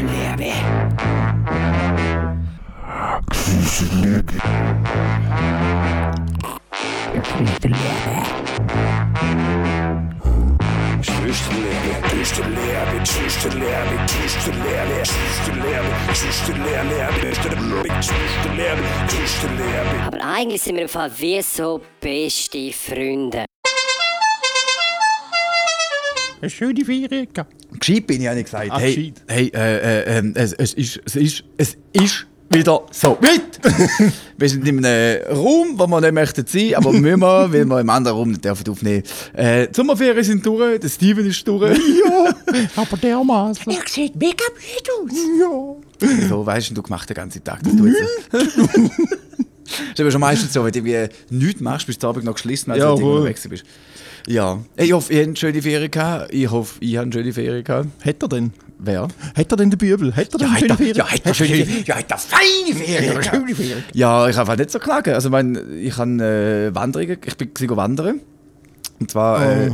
[0.00, 0.52] Geschichtenlehre.
[7.12, 8.00] Geschichtenlehre.
[11.00, 16.84] Geschichtenlehre, Geschichtenlehre, Geschichtenlehre, Geschichtenlehre, Geschichtenlehre,
[17.20, 20.06] Geschichtenlehre, Geschichtenlehre, Geschichtenlehre.
[20.06, 23.44] Aber eigentlich sind wir im Fall wie so beste Freunde.
[26.40, 27.54] Eine schöne Ferien gehabt.
[27.78, 28.68] Gescheit bin ich, habe ich gesagt.
[28.70, 33.16] Ach, hey, hey äh, äh, ähm, es, es, ist, es, ist, es ist wieder so
[33.20, 33.60] weit.
[34.38, 37.80] wir sind in einem Raum, wo wir nicht möchten sein, aber müssen wir, weil wir
[37.80, 39.02] im anderen Raum nicht dürfen aufnehmen.
[39.34, 41.78] Äh, die Sommerferien sind durch, der Steven ist durch.
[41.78, 42.34] Ja,
[42.76, 43.72] aber dermaßen.
[43.72, 46.08] Er sieht mega blöd aus.
[46.08, 46.28] Ja.
[46.28, 47.96] so, weißt du, du gemacht den ganzen Tag, das tut nicht.
[48.32, 48.42] Das
[49.94, 52.72] ist aber schon meistens so, wenn du irgendwie nichts machst, bis du Abend noch geschlossen
[52.72, 53.00] als Jawohl.
[53.00, 53.64] du unterwegs bist.
[54.26, 56.32] Ja, ich hoffe, ihr habt eine schöne Ferien gehabt.
[56.32, 57.88] Ich hoffe, ich habe eine schöne Ferien gehabt.
[58.04, 58.52] Hat er denn?
[58.78, 59.08] Wer?
[59.36, 60.14] Hat er denn den Bübel?
[60.16, 60.96] Hat er denn Ja, schöne hat er, Ferien?
[60.96, 61.84] ja, hat er schöne Ferien.
[61.86, 63.26] Ja, hat er feine Ferien gehabt.
[63.26, 63.84] schöne Ferien.
[63.92, 65.14] Ja, ich habe nicht so klagen.
[65.14, 66.10] Also, ich, meine, ich habe
[66.70, 68.20] äh, Wanderungen, ich bin wandern.
[68.98, 69.70] Und zwar äh,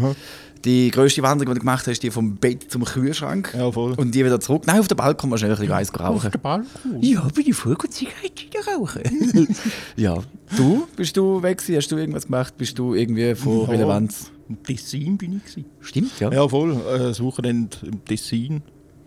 [0.64, 3.54] die grösste Wanderung, die du gemacht hast, ist die vom Bett zum Kühlschrank.
[3.56, 3.92] Ja, voll.
[3.92, 4.64] Und die wieder zurück.
[4.66, 6.30] Nein, auf den Balkon mal schnell ein bisschen Eis rauchen.
[6.30, 6.66] Der Balkon.
[7.00, 9.48] Ja, bin ich voll gut Zigaretten rauchen.
[9.96, 10.18] ja.
[10.56, 10.86] Du?
[10.96, 11.76] Bist du weg gewesen?
[11.76, 12.56] Hast du irgendwas gemacht?
[12.58, 13.66] Bist du irgendwie von Ja.
[13.68, 14.30] Relevanz?
[14.48, 15.44] Im Tessin bin ich.
[15.44, 15.64] Gewesen.
[15.80, 16.32] Stimmt, ja.
[16.32, 16.72] Ja, voll.
[16.72, 18.62] Äh, das Wochenende im Tessin.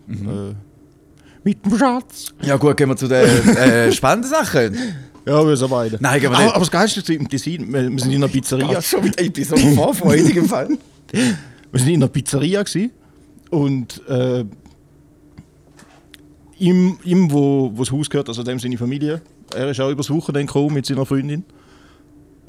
[0.07, 0.29] Mhm.
[0.29, 0.55] Äh,
[1.43, 2.33] mit dem Schatz.
[2.41, 4.75] Ja, gut, gehen wir zu den äh, spannenden Sachen.
[5.25, 5.97] Ja, wir sind beide.
[6.01, 6.55] Nein, gehen wir aber, nicht.
[6.55, 8.71] aber das Geilste ist, im Tessin, wir, wir sind in einer Pizzeria.
[8.71, 10.69] Ja, schon wieder Episode vorfreudig im Fall.
[11.71, 12.89] Wir sind in einer Pizzeria gewesen,
[13.49, 14.45] und äh,
[16.57, 19.21] ihm, ihm wo, wo das Haus gehört, also dem seine Familie,
[19.55, 21.43] er ist auch übers Wochenende gekommen mit seiner Freundin.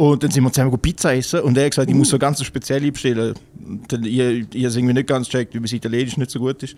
[0.01, 2.39] Und dann sind wir zusammen Pizza essen und er hat gesagt, ich muss so ganz
[2.39, 3.34] eine spezielle bestellen.
[3.91, 6.62] Denn ich, ich habe es irgendwie nicht ganz gecheckt, weil mein Italienisch nicht so gut
[6.62, 6.75] ist.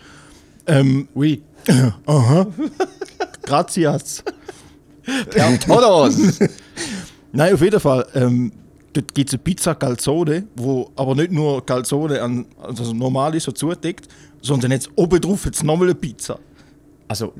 [0.66, 1.40] Ähm, Oui.
[2.06, 2.48] aha.
[3.44, 4.24] Grazias.
[5.30, 6.16] Per todos.
[7.32, 8.04] Nein, auf jeden Fall.
[8.16, 8.50] Ähm,
[8.92, 13.44] dort gibt es eine Pizza Calzone, wo aber nicht nur Calzone an, also normal ist,
[13.44, 14.08] so zudeckt,
[14.40, 16.40] sondern jetzt oben drauf jetzt nochmal eine Pizza.
[17.06, 17.34] Also,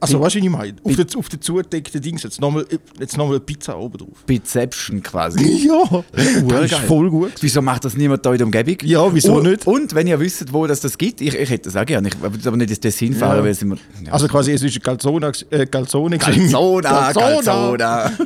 [0.00, 0.76] Also, weißt du, was ich meine?
[0.82, 2.66] Auf der, auf der zugedeckten Dings jetzt nochmal
[2.98, 4.24] jetzt noch eine Pizza oben drauf.
[4.26, 5.40] Bizeption quasi.
[5.64, 6.68] Ja, das ist Urgeil.
[6.68, 7.32] voll gut.
[7.40, 8.76] Wieso macht das niemand da in der Umgebung?
[8.82, 9.66] Ja, wieso und, nicht?
[9.66, 12.08] Und wenn ihr wisst, wo das, das gibt, ich, ich hätte das auch gerne.
[12.08, 13.42] Ich würde aber nicht ins Tessin fahren, Ja.
[13.42, 13.76] weil es immer.
[14.04, 14.12] Ja.
[14.12, 16.18] Also quasi, es ist eine Calzone, äh, Calzone.
[16.18, 17.42] Calzona, Calzona.
[17.42, 18.12] Calzona.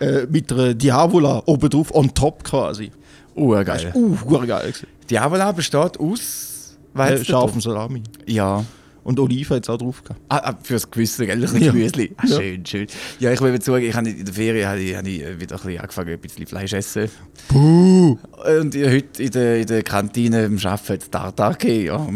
[0.00, 2.92] Äh, mit einer Diavola oben drauf, on top quasi.
[3.34, 3.90] Urgeil.
[3.94, 4.68] Uh, urgeil.
[4.68, 4.86] gewesen.
[5.10, 6.76] Diavola besteht aus.
[6.96, 8.04] Äh, scharfem Salami.
[8.26, 8.64] Ja.
[9.08, 10.20] Und Oliven hat es auch drauf gehabt.
[10.28, 11.42] Ah, ah, fürs Gewisse, gell?
[11.42, 11.72] Ein Ja.
[11.72, 12.12] Gemüsli.
[12.18, 12.36] Ah, Ja.
[12.36, 12.86] Schön, schön.
[13.18, 15.32] Ja, ich will mir sagen, ich habe in der Ferien habe ich, habe ich wieder
[15.32, 17.08] ein bisschen angefangen, ein bisschen Fleisch essen.
[17.48, 18.18] Puh.
[18.58, 21.86] Und ich, heute in der, in der Kantine im Arbeiten hat es Tartar gegeben.
[21.86, 22.06] Ja,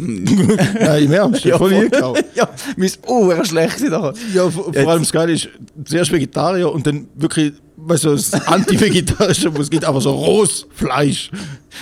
[0.86, 2.22] Nein, im Ernst, ja, voll voll.
[2.34, 3.00] ja, mir ist
[3.47, 3.80] schlecht.
[3.80, 5.48] Ja, vor, vor allem das Geile ist,
[5.86, 7.54] zuerst Vegetarier und dann wirklich,
[7.87, 11.31] weißt du, das Anti-Vegetarische, wo es geht, aber so rohes Fleisch.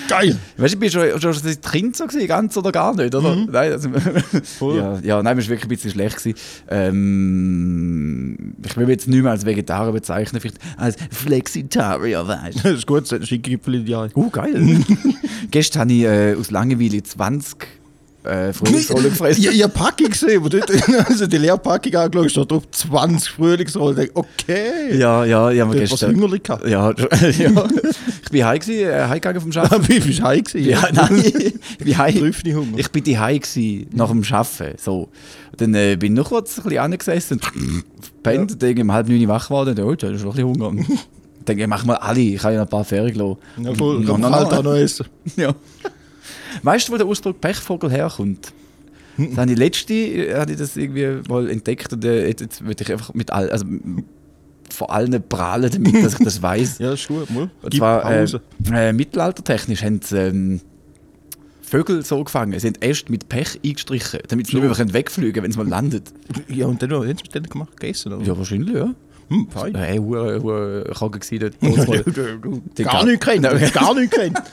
[0.09, 0.37] Geil.
[0.57, 3.35] Weißt du, ich bin schon, schon Kind so gewesen, ganz oder gar nicht, oder?
[3.37, 3.91] Nein, also,
[4.59, 4.77] Voll.
[4.77, 6.39] ja, ja, nein, mir ist wirklich ein bisschen schlecht gewesen.
[6.69, 12.63] Ähm, ich will mich jetzt nicht mehr als Vegetarier bezeichnen, vielleicht als Flexitarier, weißt du?
[12.63, 14.07] Das ist gut, das ist ein schicke Gipfel ja.
[14.15, 14.85] Uh, geil.
[15.51, 17.80] Gestern habe ich äh, aus Langeweile 20
[18.25, 19.45] äh, Frühlingsrollen gefressen.
[19.45, 20.71] Ich, ich habe Packung gesehen, wo dort,
[21.09, 24.05] also die Leerpackung angeschaut, steht drauf 20 Frühlingsrollen.
[24.05, 24.97] Ich okay.
[24.99, 26.43] Ja, ja, ich habe Du mir hast gestern...
[26.43, 26.67] Gehabt.
[26.69, 27.65] Ja, ja.
[28.23, 29.89] Ich bin heim gewesen, äh, heimgegangen vom Arbeiten.
[29.89, 30.69] Wie viel heim gewesen?
[30.69, 32.35] Ja, nein, ich bin heim.
[32.77, 34.77] Ich bin daheim gsi nach dem Arbeiten.
[34.79, 35.09] So.
[35.57, 39.09] Dann äh, bin ich noch kurz ein bisschen angesessen und pennt, und irgendwie um halb
[39.09, 39.79] neun wach geworden.
[39.83, 40.85] Oh, jetzt habe ich schon ein bisschen Hunger.
[41.39, 43.39] Ich denke, mach mal alle, ich kann ja noch ein paar Ferien lassen.
[43.63, 44.05] Ja, voll.
[44.05, 45.07] Kann man halt auch noch essen.
[45.37, 45.55] Ja.
[46.63, 48.53] Weißt du, wo der Ausdruck Pechvogel herkommt?
[49.17, 52.65] Das habe ich letzte äh, habe ich das irgendwie mal entdeckt und äh, jetzt, jetzt
[52.65, 53.67] würde ich einfach mit all, also
[54.71, 56.79] vor allen prahlen damit, dass ich das weiß.
[56.79, 57.29] Ja, das ist gut.
[57.31, 57.51] Mal.
[57.63, 58.27] Und zwar äh,
[58.73, 60.61] äh, mittelaltertechnisch haben sie ähm,
[61.63, 65.45] Vögel so gefangen, sie haben erst mit Pech eingestrichen, damit sie nicht mehr wegfliegen können,
[65.45, 66.13] wenn es mal landet.
[66.49, 67.79] Ja, und dann, haben sie dann gemacht?
[67.79, 68.13] Gegessen?
[68.13, 68.25] Oder?
[68.25, 68.95] Ja, wahrscheinlich, ja.
[69.29, 69.77] Hm, fein.
[69.77, 72.75] Hey, hure, hure Kacke gewesen dort.
[72.77, 73.43] Gar nicht kennt.
[73.73, 74.43] Gar nicht kennt.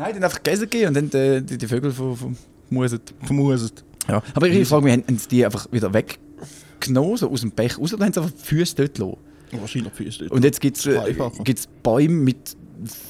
[0.00, 2.34] Nein, dann einfach gegessen gegeben und dann die, die, die Vögel vom, vom
[2.70, 3.12] Muset.
[3.22, 3.84] Vermuset.
[4.08, 4.22] Ja.
[4.32, 7.78] Aber ich frage mich, haben haben sie die einfach wieder weggenommen, so aus dem Pech
[7.78, 9.18] raus, oder haben sie einfach die Füße dort gelassen?
[9.52, 10.28] Wahrscheinlich Füße.
[10.30, 11.14] Und jetzt gibt es äh,
[11.44, 12.56] gibt's Bäume mit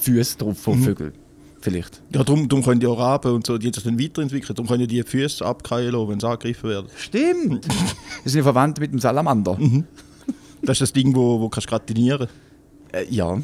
[0.00, 1.12] Füßen drauf von Vögeln.
[1.60, 2.02] Vielleicht.
[2.12, 4.58] Ja, darum, darum können die auch Raben und so, die haben sich dann weiterentwickelt.
[4.58, 6.87] Darum können die die Füße abkeilen lassen, wenn sie angegriffen werden.
[6.96, 7.69] Stimmt.
[8.25, 9.56] Sie sind verwandt mit dem Salamander.
[10.62, 12.26] Das ist das Ding, wo, wo kannst du gratinieren
[12.92, 13.40] Äh, ja.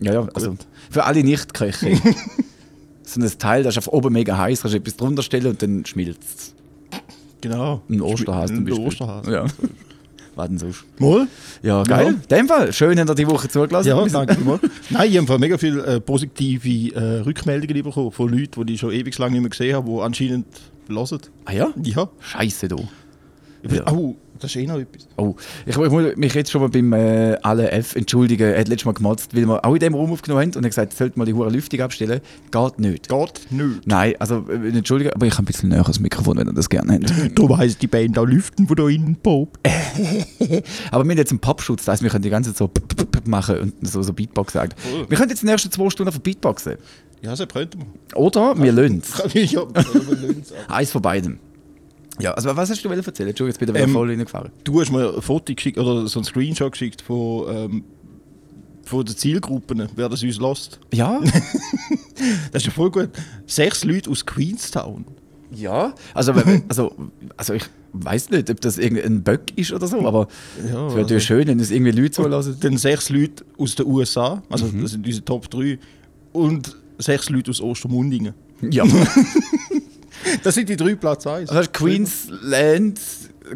[0.00, 0.28] Ja, ja.
[0.34, 0.56] Also,
[0.90, 1.98] für alle Nicht-Köche.
[3.06, 5.62] so ein Teil, das ist auf oben mega heiß, kannst du etwas drunter stellen und
[5.62, 6.54] dann schmilzt es.
[7.40, 7.82] Genau.
[7.88, 8.86] Ein Osterhase zum Ein Beispiel.
[8.86, 9.32] Osterhase.
[9.32, 9.46] Ja.
[10.34, 10.84] Was denn sonst?
[10.98, 11.28] Mal?
[11.62, 12.08] Ja, geil.
[12.08, 13.88] In dem Fall, schön, habt ihr die Woche zugelassen.
[13.88, 14.60] Ja, danke mal.
[14.90, 18.92] Nein, ich habe mega viele äh, positive äh, Rückmeldungen bekommen von Leuten, die ich schon
[18.92, 20.46] ewig lang nicht mehr gesehen habe, die anscheinend
[20.88, 21.20] hören.
[21.46, 21.68] Ah ja?
[21.82, 22.10] Ja.
[22.20, 22.86] Scheiße, du.
[23.70, 23.90] ja.
[23.90, 25.08] Oh, das ist eh noch etwas.
[25.16, 25.34] Oh,
[25.64, 28.44] ich, ich muss mich jetzt schon mal beim äh, alle F entschuldigen.
[28.44, 30.62] Er hat letztes Mal gemotzt, weil wir auch in dem Raum aufgenommen haben und er
[30.64, 32.20] hat gesagt, sollte mal die hure Lüftung abstellen.
[32.50, 33.08] Geht nicht.
[33.08, 33.86] Geht nicht.
[33.86, 36.68] Nein, also äh, entschuldigen, aber ich habe ein bisschen näher das Mikrofon, wenn ihr das
[36.68, 37.38] gerne habt.
[37.38, 39.58] Darum heisst die Band auch Lüften, von da innen Pop.
[40.90, 42.70] aber wir haben jetzt einen Popschutz, das heißt, wir können die ganze Zeit so
[43.26, 44.72] machen und so, so Beatbox sagen.
[45.08, 46.76] Wir können jetzt die nächsten zwei Stunden auf Beatboxen.
[47.22, 47.88] Ja, das könnte man.
[48.14, 49.20] Oder wir lösen es.
[50.68, 51.38] Eins von beidem.
[52.20, 53.28] Ja, also was hast du erzählen?
[53.28, 54.50] Entschuldigung, jetzt bin ich Ähm, voll reingefahren.
[54.64, 57.84] du hast mir ein Foto geschickt oder so ein Screenshot geschickt von, ähm,
[58.84, 60.80] von den Zielgruppen, wer das uns lässt.
[60.92, 61.20] Ja?
[62.50, 63.10] Das ist ja voll gut.
[63.46, 65.04] Sechs Leute aus Queenstown.
[65.54, 65.94] ja.
[66.14, 66.32] Also,
[66.68, 66.92] also,
[67.36, 70.26] also ich weiß nicht, ob das irgendein Böck ist oder so, aber
[70.58, 72.56] es Ja, wäre natürlich schön, wenn es irgendwie Leute zulassen.
[72.60, 74.80] Dann sechs Leute aus den USA, also Mhm.
[74.80, 75.78] das sind unsere Top 3.
[76.32, 78.32] Und sechs Leute aus Ostermundingen.
[78.62, 78.84] Ja.
[80.42, 81.50] Das sind die drei Platz 1.
[81.50, 83.00] Also Queensland,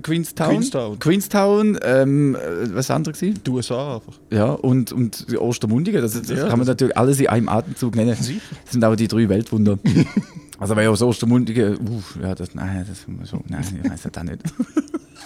[0.02, 0.98] Queenstown, Queenstown.
[0.98, 3.40] Queenstown ähm, äh, was andere gewesen?
[3.44, 4.14] Die USA einfach.
[4.30, 7.96] Ja, und, und die Ostermundigen, das, das Ja, kann man natürlich alles in einem Atemzug
[7.96, 8.10] nennen.
[8.16, 8.40] Das Sicher.
[8.66, 9.78] sind auch die drei Weltwunder.
[10.58, 14.22] also wer aus Ostermundigen, uh, ja, das, nein, das so, nein, ich weiß das auch
[14.22, 14.42] nicht.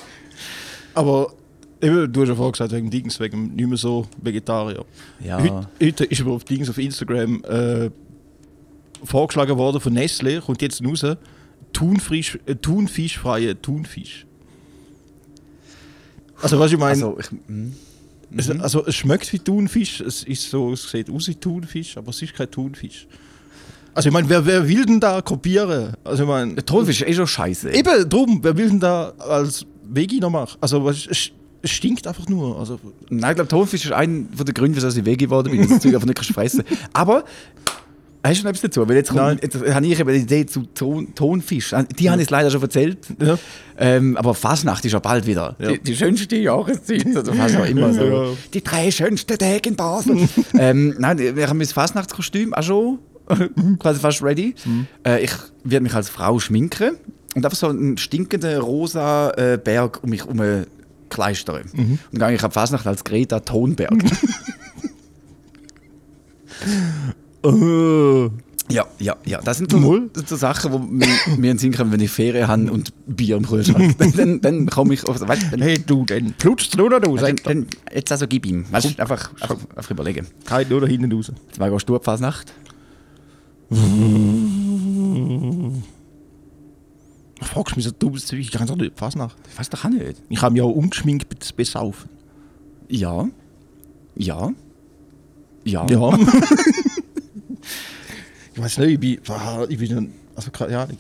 [0.94, 1.32] Aber
[1.80, 4.84] eben, du hast ja vorhin gesagt, wegen Dings, wegen nicht mehr so Vegetarier.
[5.20, 5.38] Ja.
[5.40, 7.90] Heute, heute ist aber auf Dings auf Instagram äh,
[9.04, 11.04] vorgeschlagen worden von Nestle, kommt jetzt raus,
[11.72, 14.26] Thunfisch, äh, Thunfischfreie Thunfisch.
[16.40, 17.72] Also was ich meine, Also, ich, mm,
[18.36, 22.10] es, also es schmeckt wie Thunfisch, es ist so, es sieht aus wie Thunfisch, aber
[22.10, 23.06] es ist kein Thunfisch.
[23.94, 25.92] Also ich meine, wer, wer will denn da kopieren?
[26.02, 27.70] Also ich meine, der Thunfisch ist eh schon scheiße.
[27.70, 30.58] eben drum, wer will denn da als Veggie noch machen?
[30.60, 31.30] Also was, es,
[31.62, 32.58] es stinkt einfach nur.
[32.58, 35.80] Also, Nein, ich glaube, Thunfisch ist einer der Gründe, wieso ich Veggie geworden bin, das
[35.80, 37.24] Zeug einfach nicht fressen Aber,
[38.30, 38.88] hast du noch etwas dazu?
[38.88, 41.74] Weil jetzt, kommt, jetzt habe ich eben die Idee zu Ton, Tonfisch.
[41.98, 42.98] Die habe ich leider schon erzählt.
[43.20, 43.38] Ja.
[43.78, 45.56] Ähm, aber Fasnacht ist ja bald wieder.
[45.58, 45.72] Ja.
[45.72, 47.06] Die, die schönste Jahreszeit.
[47.14, 48.04] Also fast auch immer so.
[48.04, 48.26] Ja.
[48.52, 50.28] Die drei schönsten Tage in Basel.
[50.58, 52.98] ähm, nein, wir haben das Fasnachtskostüm auch schon
[53.78, 54.54] quasi fast ready.
[55.06, 55.32] Äh, ich
[55.62, 56.96] werde mich als Frau schminken
[57.34, 60.64] und einfach so einen stinkenden rosa äh, Berg um mich herum
[61.10, 61.64] kleistern.
[61.72, 63.92] Und dann gehe ich ab Fasnacht als Greta Thunberg.
[67.44, 68.30] äh,
[68.70, 69.40] ja, ja, ja.
[69.42, 72.92] Das sind so, so Sachen, wo mir, in Sinn kommen, wenn ich Ferien habe und
[73.06, 73.98] Bier im Kühlschrank.
[73.98, 75.20] dann, dann, dann komme ich auf.
[75.20, 77.16] Weißt, dann, hey du, dann plutzt du oder du?
[77.16, 78.64] dann, dann, jetzt also gib ihm.
[78.70, 80.26] Weißt, einfach, einfach, einfach überlegen.
[80.46, 81.30] Kein nur da hinten raus.
[81.52, 82.54] Zwei gehst du Fasnacht?
[87.42, 89.36] Fragst du mich so dummes Zeug, ich kann doch nicht fast nach.
[89.52, 90.22] Ich weiß doch auch nicht.
[90.30, 92.08] Ich habe mich auch umgeschminkt bis besaufen.
[92.88, 93.28] Ja.
[94.16, 94.52] Ja.
[95.64, 95.86] Ja.
[95.86, 96.18] Ja.
[98.54, 99.18] ich weiß nicht, ich bin,
[99.68, 100.98] ich bin also keine Ahnung.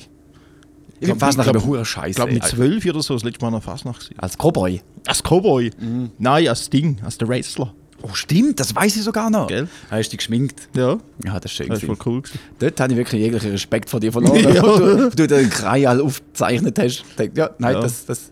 [1.00, 2.10] Ich bin Fasnacht aber hure scheiße.
[2.10, 4.18] Ich glaube mit zwölf oder so das letzte Mal nach Fasnacht gewesen.
[4.20, 4.80] Als Cowboy.
[5.06, 5.70] Als Cowboy?
[6.18, 7.74] Nein, als Ding, als der Wrestler.
[8.02, 9.46] Oh, stimmt, das weiß ich sogar noch.
[9.46, 9.66] Gell?
[9.90, 10.68] Hast du dich geschminkt?
[10.76, 11.68] Ja, Ja, das ist schön.
[11.68, 12.20] das ist voll cool.
[12.22, 12.38] Gewesen.
[12.58, 14.44] Dort habe ich wirklich jeglichen Respekt vor dir verloren.
[14.54, 14.62] Ja.
[14.62, 17.02] du, du den Kreial aufgezeichnet hast.
[17.34, 17.80] Ja, nein, Ja.
[17.80, 18.04] das.
[18.04, 18.30] das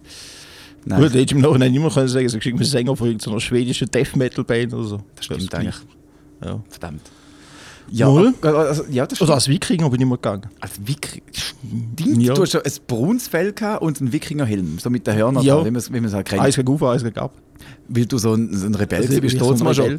[0.85, 3.07] nein, Gut, hätte ich im Nachhinein nicht mehr können sagen, so geschickt mit Sänger von
[3.07, 5.01] irgendeiner schwedischen Death Metal Band oder so.
[5.17, 5.77] das stimmt eigentlich.
[6.45, 6.63] Ja.
[6.69, 7.03] Verdammt.
[7.91, 8.35] Ja, Wohl?
[8.43, 9.31] also, ja, das Oder stimmt.
[9.31, 10.43] als Wikinger bin ich immer gegangen.
[10.61, 11.23] Als Wikinger.
[11.33, 12.35] Stimmt, Ja.
[12.35, 14.79] du hast ein braunes Fell gehabt und einen Wikingerhelm.
[14.79, 15.65] So mit den Hörnern, Ja.
[15.65, 16.41] wie man es halt kennt.
[16.43, 17.35] Eins gegen eins gegen ab.
[17.89, 19.73] Weil du so ein, so ein Rebell Also, bist, so ein mal.
[19.73, 19.99] Rebell.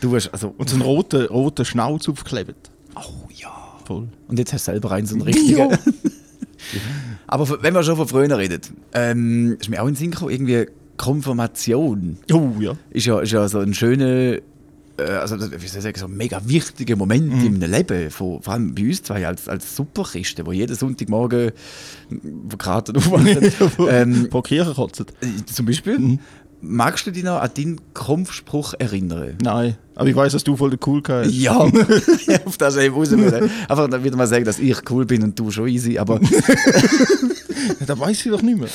[0.00, 2.70] Du hast, also, Und so einen roten, roten Schnauz aufgeklebt.
[2.96, 3.00] oh
[3.34, 3.48] ja.
[3.84, 4.08] Voll.
[4.28, 5.58] Und jetzt hast du selber einen, so einen richtigen.
[5.70, 5.78] Ja.
[7.26, 10.30] Aber wenn man schon von früher redet, ähm, ist mir auch in den Sinn gekommen,
[10.30, 12.74] irgendwie Konfirmation Oh ja.
[12.90, 14.42] ist ja, ist ja so ein schöner, äh,
[14.98, 17.46] also das- wie soll ich sagen, so ein mega wichtiger Moment Mhm.
[17.46, 21.52] im Leben, von, vor allem bei uns zwei als, als Superchristen, wo jeden Sonntagmorgen
[22.48, 23.52] verkartet aufwachen.
[23.88, 25.06] ähm, Pro Kirche kotzen.
[25.20, 26.18] äh, zum Beispiel, Mhm.
[26.60, 29.36] magst du dich noch an deinen Kampfspruch erinnern?
[29.42, 29.76] Nein.
[29.94, 31.32] Aber ich weiß, dass du voll der cool hast.
[31.32, 31.52] Ja,
[32.44, 33.12] auf das ich raus.
[33.12, 36.18] Einfach dann wieder mal sagen, dass ich cool bin und du schon easy, aber
[37.86, 38.68] Da weiß ich doch nicht mehr.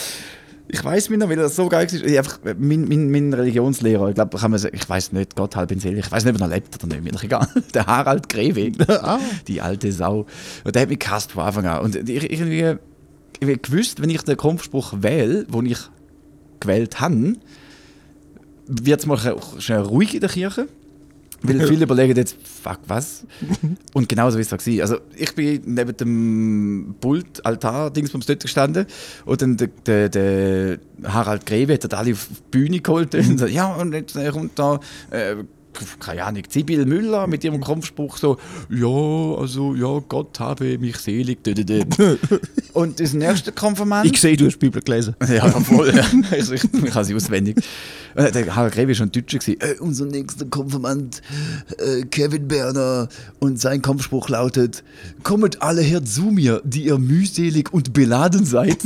[0.69, 1.93] Ich weiß mich noch, weil das so geil ist.
[2.03, 5.55] Ich einfach, mein, mein, mein Religionslehrer, ich glaube, kann man sagen, ich weiß nicht, Gott
[5.55, 7.47] halb in Seele, ich weiß nicht, ob er noch lebt oder nicht, mir doch egal.
[7.73, 8.71] Der Harald Greve,
[9.01, 9.19] Ah.
[9.47, 10.25] die alte Sau.
[10.63, 11.83] Und der hat mich gehasst von Anfang an.
[11.83, 12.75] Und ich irgendwie,
[13.39, 15.79] ich gewusst, wenn ich den Kampfspruch wähle, den ich
[16.59, 17.33] gewählt habe,
[18.67, 19.17] wird es mal
[19.59, 20.67] schnell ruhig in der Kirche.
[21.41, 23.25] Weil viele überlegen jetzt, fuck, was?
[23.93, 24.81] Und genauso wie es war.
[24.81, 28.85] Also, ich bin neben dem Pult, Altar, Dingsbums dort gestanden
[29.25, 33.45] und dann der, der, der Harald Greve hat alle auf die Bühne geholt und so,
[33.45, 34.79] ja, und jetzt kommt da,
[35.11, 35.35] äh,
[35.99, 38.37] keine Ahnung, Sibyl Müller mit ihrem Kampfspruch so,
[38.69, 41.39] ja, also, ja, Gott habe mich selig.
[42.73, 44.09] Und das nächste Konfirmand...
[44.09, 45.15] Ich sehe, du hast die Bibel gelesen.
[45.27, 45.93] Ja, voll.
[45.95, 46.05] Ja.
[46.31, 47.57] Also ich, ich habe sie auswendig.
[48.15, 49.37] Äh, Der Harald Greve war schon Deutscher.
[49.37, 49.61] Gewesen.
[49.61, 51.21] Äh, unser nächster Konfirmand,
[51.77, 54.83] äh, Kevin Berner, und sein Kampfspruch lautet:
[55.23, 58.79] Kommet alle her zu mir, die ihr mühselig und beladen seid.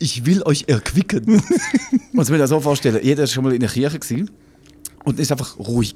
[0.00, 1.24] Ich will euch erquicken.
[2.12, 4.30] Und ich mir das so vorstellen: jeder ist schon mal in der Kirche gewesen
[5.04, 5.94] und ist einfach ruhig.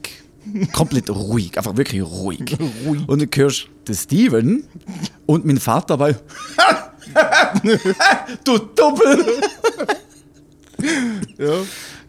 [0.73, 2.57] Komplett ruhig, einfach wirklich ruhig.
[3.07, 4.65] Und dann hörst du den Steven
[5.27, 6.17] und mein Vater dabei.
[8.45, 9.25] du Doppel!
[11.39, 11.55] Ja.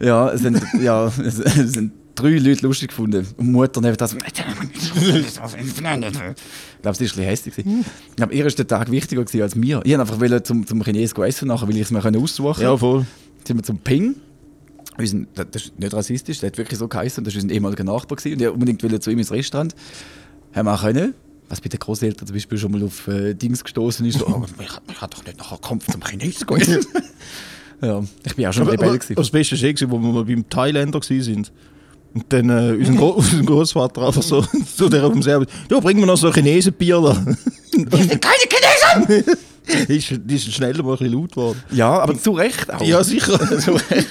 [0.00, 3.26] Ja, es sind, ja, es, es sind drei Leute lustig gefunden.
[3.36, 4.14] Und Mutter neben das.
[4.14, 4.52] Ich glaube,
[5.00, 7.58] sie war ein bisschen hässlich.
[7.58, 9.80] Ich glaube, ihr ist der Tag wichtiger als mir.
[9.84, 12.62] Ich wollte einfach zum, zum Chinesen essen nachher, weil ich es mir aussuchen konnte.
[12.62, 13.06] Ja, voll.
[13.46, 14.16] sind wir zum Ping.
[15.06, 17.24] Sind, das ist nicht rassistisch, das hat wirklich so geheißen.
[17.24, 18.16] Das war unser ehemaliger Nachbar.
[18.16, 18.34] Gewesen.
[18.34, 19.74] Und ich unbedingt wollte zu ihm ins Restaurant.
[20.54, 21.14] Haben wir auch können.
[21.48, 24.20] Was bei den Großeltern zum Beispiel schon mal auf äh, Dings gestoßen ist.
[24.20, 26.86] So, oh, ich, ich kann doch nicht nachher Kampf zum Chinesen gehen.
[27.82, 28.98] ja, ich bin auch schon Rebell.
[28.98, 29.16] gewesen.
[29.16, 31.46] Das Beste war eh, wo wir mal beim Thailänder waren.
[32.12, 34.42] Und dann äh, unser, Gro unser Großvater einfach so
[34.76, 37.14] zu der auf dem Serben, ja, bring mir noch so ein Chinesenbier da.
[37.14, 39.36] Keine Chinesen!
[39.88, 41.62] die, ist, die ist schneller mal ein bisschen laut geworden.
[41.70, 42.82] Ja, aber zu Recht auch.
[42.82, 43.38] Ja, sicher.
[43.58, 44.08] Zu Recht.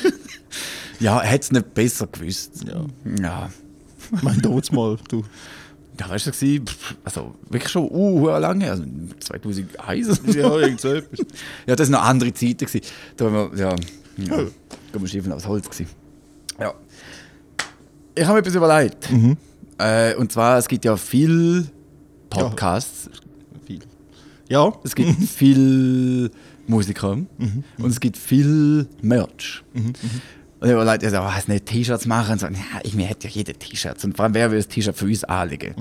[0.99, 2.65] Ja, hätte es nicht besser gewusst.
[2.65, 2.85] Ja.
[3.21, 3.49] Ja.
[4.21, 4.41] mein
[4.71, 5.23] mal, du.
[5.99, 6.61] Ja, weißt du,
[7.03, 8.83] also wirklich schon uh, lange, also
[9.19, 10.21] 2001.
[10.33, 11.19] Ja, irgend so etwas.
[11.67, 12.65] Ja, das waren noch andere Zeiten.
[12.65, 12.81] Gewesen.
[13.17, 13.75] Da haben wir, ja,
[14.17, 14.43] ja,
[14.93, 15.69] da wir Stiefeln aus Holz.
[15.69, 15.87] Gewesen.
[16.59, 16.73] Ja.
[18.15, 19.09] Ich habe mir etwas überlegt.
[19.77, 21.65] Äh, und zwar, es gibt ja viele
[22.29, 23.09] Podcasts,
[23.65, 23.79] Viel.
[24.49, 26.31] Ja, es gibt viel
[26.67, 29.63] Musiker und es gibt viel Merch.
[30.59, 33.53] Und ich habe Leute, also, was nicht T-Shirts machen, so, ja, irgendwie hätte ja jeder
[33.53, 34.03] T-Shirts.
[34.03, 35.73] Und vor allem, wer will das T-Shirt für uns anlegen?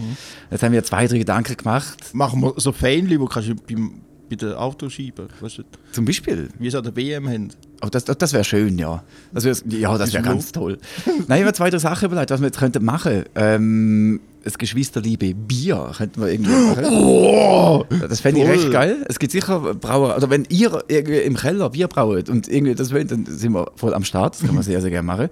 [0.51, 2.15] Jetzt haben wir zwei, drei Gedanken gemacht.
[2.15, 5.27] machen wir so Fähnchen, die kannst du beim, bei den Autos schieben.
[5.41, 6.49] Weißt du, Zum Beispiel.
[6.61, 7.49] wie es an der WM haben.
[7.83, 9.03] Oh, das das, das wäre schön, ja.
[9.33, 10.79] Das wär, ja, das wäre ganz toll.
[11.27, 13.25] Nein, ich habe zwei, drei Sachen überlegt, was wir jetzt könnten machen.
[13.35, 16.85] Ähm, das Geschwisterliebe Bier könnten wir irgendwie machen.
[16.91, 17.85] Oh!
[18.09, 18.57] Das fände ich Voll.
[18.57, 19.05] recht geil.
[19.09, 22.93] Es gibt sicher Brauer, oder wenn ihr irgendwie im Keller Bier braut und irgendwie das
[22.93, 24.35] wollt, dann sind wir voll am Start.
[24.35, 25.29] Das kann man sehr, sehr gerne machen.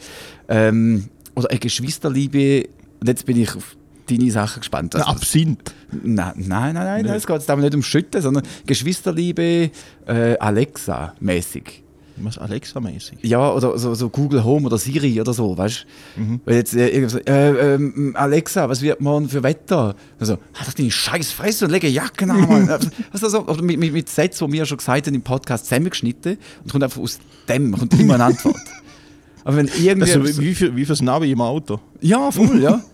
[0.49, 2.69] Ähm, oder eine Geschwisterliebe,
[3.01, 3.77] und jetzt bin ich auf
[4.09, 4.95] deine Sachen gespannt.
[4.95, 5.75] Ein Also, Absinth.
[5.91, 9.71] Nein, nein, nein, nein, es geht jetzt nicht um Schütten, sondern Geschwisterliebe
[10.07, 11.83] äh, Alexa-mäßig.
[12.18, 13.18] Was Alexa-mäßig.
[13.23, 16.40] Ja, oder so, so Google Home oder Siri oder so, weißt du?
[16.44, 19.94] Weil jetzt äh, so, äh, ähm, Alexa, was wird morgen für Wetter?
[20.18, 22.40] Also, hat doch deine scheiß Fresse und lege Jacken an.
[22.49, 22.68] Mann.
[23.12, 25.66] weißt du, so, oder mit, mit, mit Sätzen, die wir schon gesagt haben im Podcast,
[25.66, 27.18] zusammengeschnitten und kommt einfach aus
[27.49, 28.56] dem, kommt immer eine Antwort.
[29.44, 30.12] Aber wenn irgendwie.
[30.12, 31.80] Also, wie, wie, für, wie fürs Navi im Auto.
[32.00, 32.82] ja, voll, ja.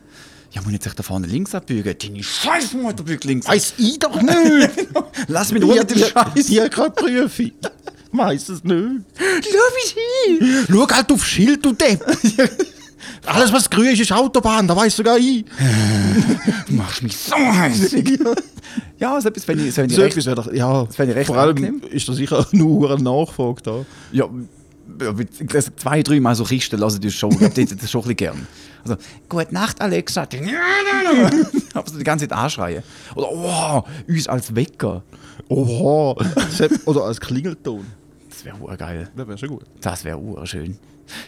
[0.55, 1.95] Ja, muss ich jetzt da vorne links abbügen?
[1.99, 3.49] Deine Scheißmutter bügt links.
[3.49, 4.71] Weiß ich doch nicht!
[5.29, 6.47] Lass mich nur mit dem Scheiß.
[6.47, 7.53] Die hat gerade Prüfung.
[8.13, 9.05] Weiß es nicht.
[9.19, 9.97] Lass mich
[10.39, 10.67] hin.
[10.71, 12.05] Schau halt aufs Schild, du Depp!
[13.27, 15.45] Alles, was grün ist, ist Autobahn, da weiß sogar ich.
[16.67, 18.19] Du machst mich so hässlich.
[18.99, 21.13] Ja, so etwas fände ich, so fände ich So recht etwas doch, ja, Das fände
[21.13, 21.83] ich recht vor allem angenehm.
[21.91, 23.85] ist da sicher nur eine Nachfrage da.
[24.13, 24.29] Ja,
[25.53, 27.31] das zwei, drei Mal so Kisten lassen die schon.
[27.31, 27.41] Das
[27.91, 28.47] schon ein bisschen gern.
[28.85, 28.97] Also,
[29.29, 30.27] gute Nacht, Alexa.
[31.75, 32.83] Aber so die ganze Zeit anschreien.
[33.17, 35.03] Oder, oh, uns als Wecker.
[35.49, 36.15] Oha,
[36.87, 37.85] oder als Klingelton.
[38.45, 39.09] Das wäre geil.
[39.17, 39.65] Das wäre schon gut.
[39.81, 40.79] Das wäre schön.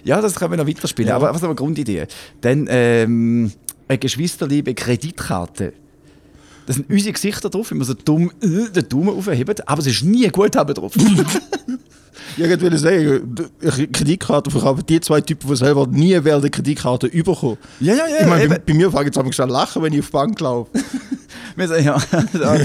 [0.05, 1.13] Ja, das können wir noch weiterspielen.
[1.13, 2.07] Aber was ist aber Grundidee?
[2.41, 3.53] Dann ähm,
[3.89, 5.75] eine Geschwisterliebe Kreditkarte.
[6.67, 9.87] Da sind unsere Gesichter drauf, wenn wir so dumm äh, den Daumen aufheben, aber es
[9.87, 10.95] ist nie ein Guthaben drauf.
[12.37, 16.51] Ja, ich wollte sagen, eine Kreditkarte verkaufen die zwei Typen, die selber nie werden eine
[16.51, 17.59] Kreditkarte überkommen.
[17.81, 18.21] ja, ja, ja.
[18.23, 20.71] Ich meine, bei, mir fangen jetzt an an lachen, wenn ich auf die Bank laufe.
[21.57, 21.97] Wir sagen, ja,
[22.33, 22.57] da,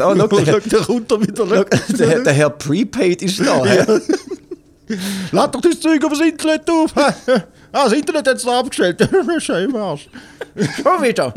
[0.44, 1.46] der, der da wieder.
[1.46, 3.63] der, Herr- der Herr Prepaid ist da.
[5.31, 6.93] Lad doch das Zeug übers Internet auf.
[6.98, 7.13] ah,
[7.72, 9.10] das Internet hat es abgestellt.
[9.39, 10.10] Scheiße, Arsch.
[10.55, 11.34] Schon wieder.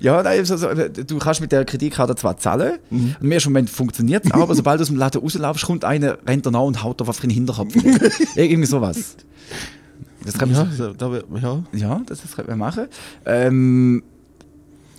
[0.00, 3.70] Ja, nein, also, so, du kannst mit der Kreditkarte zwar zahlen, und im ersten Moment
[3.70, 6.82] funktioniert es, aber sobald du aus dem Laden rauslaufst, kommt einer, rennt dir nach und
[6.82, 7.74] haut dir auf den Hinterkopf.
[8.34, 9.16] Irgendwie sowas.
[10.24, 11.62] Das kann Ja, man, so, da, ja.
[11.72, 12.86] ja, das, das kann man machen.
[13.26, 14.02] Ähm,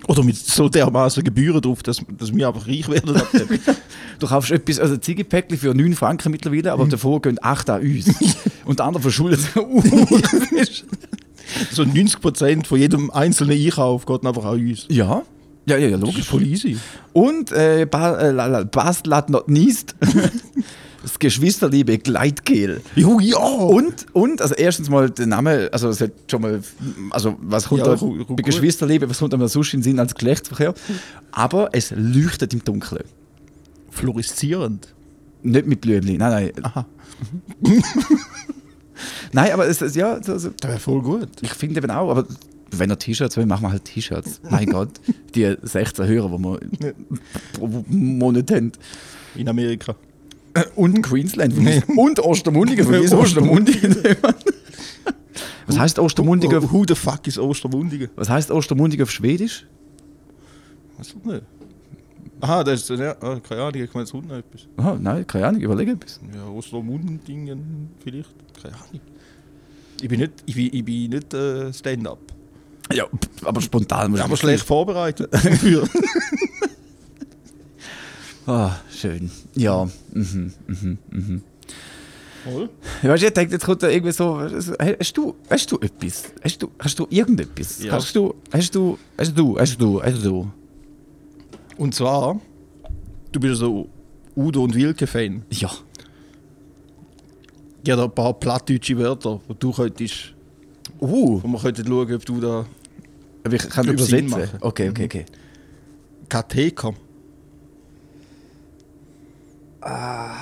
[0.07, 3.15] Oder mit so dermaßen Gebühren drauf, dass, dass wir einfach reich werden.
[4.19, 8.07] du kaufst etwas, also Ziegepäckchen für 9 Franken mittlerweile, aber davor gehen 8 an uns.
[8.65, 10.83] und der andere verschuldet sich.
[11.71, 14.87] So 90% von jedem einzelnen Einkauf geht einfach an uns.
[14.89, 15.21] Ja.
[15.67, 16.27] Ja, ja, ja, Das ist logisch.
[16.27, 16.77] voll easy.
[17.13, 18.33] Und äh, ba äh,
[19.29, 19.95] not niest.
[21.05, 22.81] Das Geschwisterliebe Gleitgel.
[22.95, 23.37] Jo, ja!
[23.37, 26.61] Und, und, also erstens mal der Name, also es hat schon mal,
[27.11, 28.41] also was kommt Ja, da, ru- ru- bei.
[28.43, 30.73] Geschwisterliebe, was kommt da sonst in Sinn als Geschlechtsverkehr?
[31.31, 33.03] Aber es leuchtet im Dunkeln.
[33.91, 34.93] Fluoreszierend.
[35.43, 36.65] Nicht mit Blümchen, nein, nein.
[36.65, 36.85] Aha.
[39.33, 41.27] Nein, aber es, es ja, also, Das wäre voll gut.
[41.41, 42.25] ich finde eben auch, aber
[42.71, 44.39] wenn er T-Shirts will, machen wir halt T-Shirts.
[44.49, 44.89] mein Gott,
[45.35, 46.43] die 16 Hörer, die
[46.79, 46.93] wir
[47.53, 48.71] pro Monat haben.
[49.35, 49.95] In Amerika.
[50.75, 51.53] Und Queensland.
[51.97, 52.85] Und Ostermundigen.
[52.85, 53.95] Vergiss Ostermundigen.
[55.67, 56.57] Was heißt Ostermundigen?
[56.57, 58.09] auf- Who the fuck ist Ostermundigen?
[58.15, 59.65] Was heißt Ostermundigen auf Schwedisch?
[60.97, 61.41] Weiß ich nicht.
[62.41, 64.67] Aha, das ist, ja, ah, keine Ahnung, ich meine, es noch etwas.
[64.77, 66.19] Oh, nein, keine Ahnung, überlege etwas.
[66.35, 68.29] Ja, Ostermundingen vielleicht,
[68.61, 69.01] keine Ahnung.
[70.01, 72.19] Ich bin nicht, ich bin, ich bin nicht äh, Stand-up.
[72.93, 73.05] Ja,
[73.45, 74.11] aber spontan.
[74.11, 75.31] muss ich Aber schlecht vorbereitet.
[78.47, 79.31] Ah, schön.
[79.55, 79.87] Ja.
[80.13, 81.41] Mhm, mhm, mhm.
[82.43, 82.69] Voll.
[83.01, 84.39] Ja, Weißt du, ich denke, jetzt kommt da irgendwie so.
[84.39, 86.25] Hast du, hast du etwas?
[86.43, 87.81] Hast du, hast du irgendetwas?
[87.83, 87.93] Ja.
[87.93, 90.51] Hast du, hast du, hast du, hast du, hast du?
[91.77, 92.39] Und zwar,
[93.31, 93.89] du bist so
[94.35, 95.43] Udo und Wilke-Fan.
[95.49, 95.71] Ja.
[97.83, 100.33] Ich habe da ein paar plattdeutsche Wörter, die du könntest,
[100.99, 102.65] Uh, wo wir könnten schauen, ob du da
[103.43, 104.29] aber ich kann übersetzen.
[104.29, 104.57] machen.
[104.61, 105.25] Okay, okay, okay.
[109.85, 110.35] Katheka.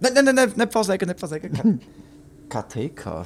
[0.00, 1.80] Nein, nein, nein, nein, nicht versagen, nicht versagen.
[2.48, 3.24] KTK.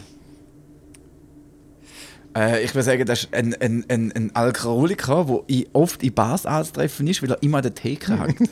[2.37, 6.12] Äh, ich würde sagen, das ist ein, ein, ein, ein Alkoholiker, der i- oft in
[6.12, 8.42] Bars anzutreffen ist, weil er immer an der Theke hackt.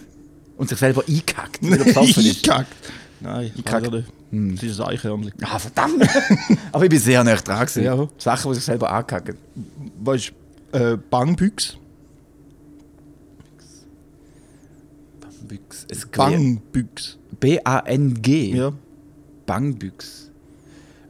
[0.56, 2.48] Und sich selber einkackt, weil er besoffen ist.
[2.48, 2.72] Eingekackt.
[3.20, 4.62] Nein, ich nicht.
[4.62, 5.32] Das ist ein Eichhörnchen.
[5.42, 6.04] Ah, verdammt!
[6.72, 7.60] Aber ich bin sehr nah dran.
[7.66, 7.84] gewesen.
[7.84, 8.08] Ja.
[8.18, 9.36] Sachen, die sich selber ankacken.
[10.02, 10.32] Weißt
[10.72, 11.76] du, äh, Bangbüchs?
[15.44, 15.86] Bangbüchs.
[15.90, 17.18] Es Bangbüchs.
[17.40, 18.56] B-A-N-G.
[18.56, 18.72] Ja.
[19.46, 20.30] Bangbüchs.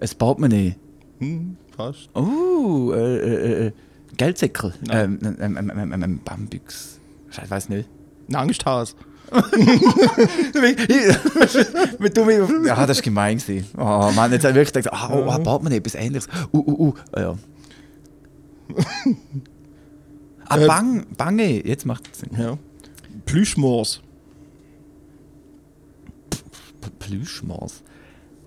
[0.01, 0.77] Es baut man nicht.
[1.19, 2.11] Hm, fast.
[2.15, 3.73] Oh, äh, äh, äh,
[4.17, 4.75] Geldsäckel.
[4.91, 6.99] Ähm, ähm, ähm, ähm, ähm, ähm, Bambüchs.
[7.31, 7.89] Ich weiß nicht.
[8.29, 8.95] Ein Angsthase.
[11.99, 12.49] Mit du mir.
[12.67, 13.39] Ja, das war gemein.
[13.39, 13.67] gewesen.
[13.77, 16.29] Oh Mann, jetzt habe ich wirklich gedacht, ah, oh, ah, baut man nicht etwas ähnliches.
[16.53, 16.95] Uh, uh, uh.
[17.13, 17.35] Ah, ja.
[20.49, 21.67] ah, Äh, bang, bange.
[21.67, 22.31] Jetzt macht es Sinn.
[22.39, 22.59] Ja.
[23.27, 24.04] Plüschmoors.
[26.85, 27.83] P- Plüschmaß.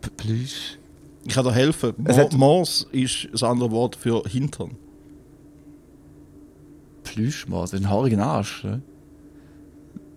[0.02, 0.78] P- Plüsch.
[1.26, 1.93] Ich kann dir helfen.
[1.97, 4.71] Mo Moors ist das andere Wort für Hintern.
[7.04, 7.73] Plüschmaß.
[7.73, 8.63] Ein haarigen Arsch.
[8.63, 8.82] Ne?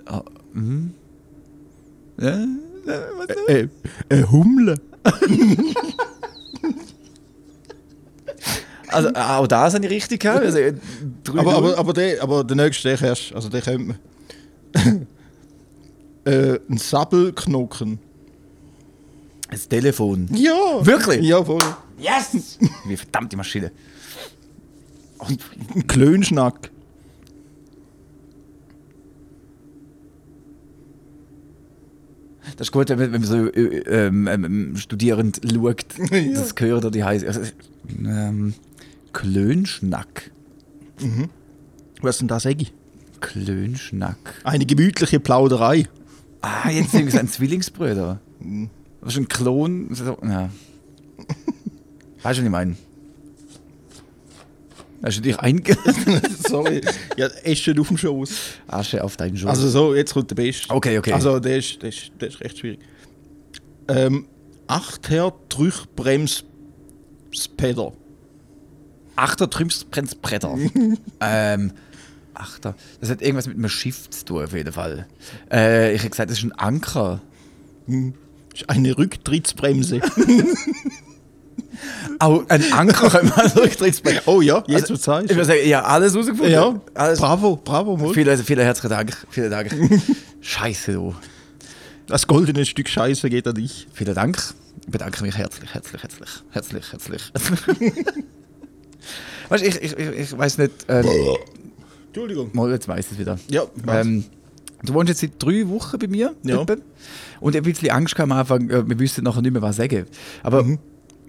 [0.06, 0.94] Ah, mhm.
[2.20, 2.28] Ja,
[2.86, 3.68] äh, was Äh,
[4.08, 4.76] äh, Humle.
[8.88, 10.44] Also, auch das habe ich richtig gehabt.
[10.44, 10.74] Also, äh,
[11.36, 13.98] Aber, aber, aber, der, aber der nächste, der erst, also der kennt man.
[16.24, 17.98] äh, ein Sabbelknochen.
[19.50, 20.28] Das Telefon.
[20.32, 20.84] Ja!
[20.84, 21.22] Wirklich?
[21.22, 21.62] Ja, voll.
[21.98, 22.58] Yes!
[22.86, 23.72] Wie verdammte Maschine.
[25.18, 26.70] Ein Klönschnack.
[32.56, 35.86] Das ist gut, wenn man, so äh, ähm, ähm, studierend schaut.
[36.34, 37.24] Das gehört oder die heißt.
[37.24, 37.40] Also,
[38.04, 38.54] ähm,
[39.12, 40.30] Klönschnack.
[42.02, 42.68] Was denn das, Eggi?
[43.20, 44.40] Klönschnack.
[44.44, 45.86] Eine gemütliche Plauderei.
[46.42, 48.20] Ah, jetzt sind es ein Zwillingsbrüder.
[49.02, 49.94] Das ist ein Klon.
[49.94, 50.50] So, ja.
[52.22, 52.76] Weißt du, was ich meine?
[55.02, 55.76] Hast du dich einge...
[56.48, 56.82] Sorry.
[57.16, 58.30] ja, Eschen auf dem Schoß.
[58.66, 59.48] Asche auf deinen Schoß.
[59.48, 60.74] Also so, jetzt kommt der Beste.
[60.74, 61.12] Okay, okay.
[61.12, 62.80] Also der ist, der ist, der ist recht schwierig.
[63.88, 64.26] Ähm,
[64.66, 67.92] Achter Trüchbremspeder.
[69.16, 70.56] Achter Trümsbremsbretter.
[71.20, 71.72] ähm,
[72.34, 72.74] Achter.
[73.00, 75.06] Das hat irgendwas mit einem Schiff zu tun, auf jeden Fall.
[75.50, 77.20] Äh, ich hätte gesagt, das ist ein Anker.
[77.88, 78.14] Ist
[78.66, 80.00] Eine Rücktrittsbremse.
[82.18, 84.20] Auch ein Anker kann man zurücktreten.
[84.26, 86.52] oh ja, jetzt Also, also, Ich würde sagen, ja, alles rausgefunden.
[86.52, 87.18] Ja, alles.
[87.18, 87.96] bravo, bravo.
[87.96, 88.12] Mal.
[88.12, 89.16] Vielen, vielen herzlichen Dank.
[89.30, 89.74] Vielen Dank.
[90.40, 91.14] Scheiße, du.
[92.06, 93.86] Das goldene Stück Scheiße geht an dich.
[93.94, 94.36] Vielen Dank.
[94.84, 97.22] Ich bedanke mich herzlich, herzlich, herzlich, herzlich, herzlich.
[99.48, 100.72] weißt du, ich, ich, ich, ich weiß nicht.
[100.88, 101.06] Ähm,
[102.08, 102.50] Entschuldigung.
[102.52, 103.38] mal, jetzt weiß ich es wieder.
[103.48, 103.62] Ja?
[103.88, 104.24] Ähm,
[104.82, 106.34] du wohnst jetzt seit drei Wochen bei mir.
[106.44, 106.62] Ja.
[106.62, 106.76] etwa.
[107.40, 109.76] Und ich habe ein bisschen Angst am Anfang, äh, wir wüssten nachher nicht mehr, was
[109.76, 110.06] sagen.
[110.42, 110.78] Aber Mhm.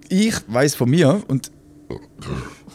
[0.08, 1.50] ich weiß von mir und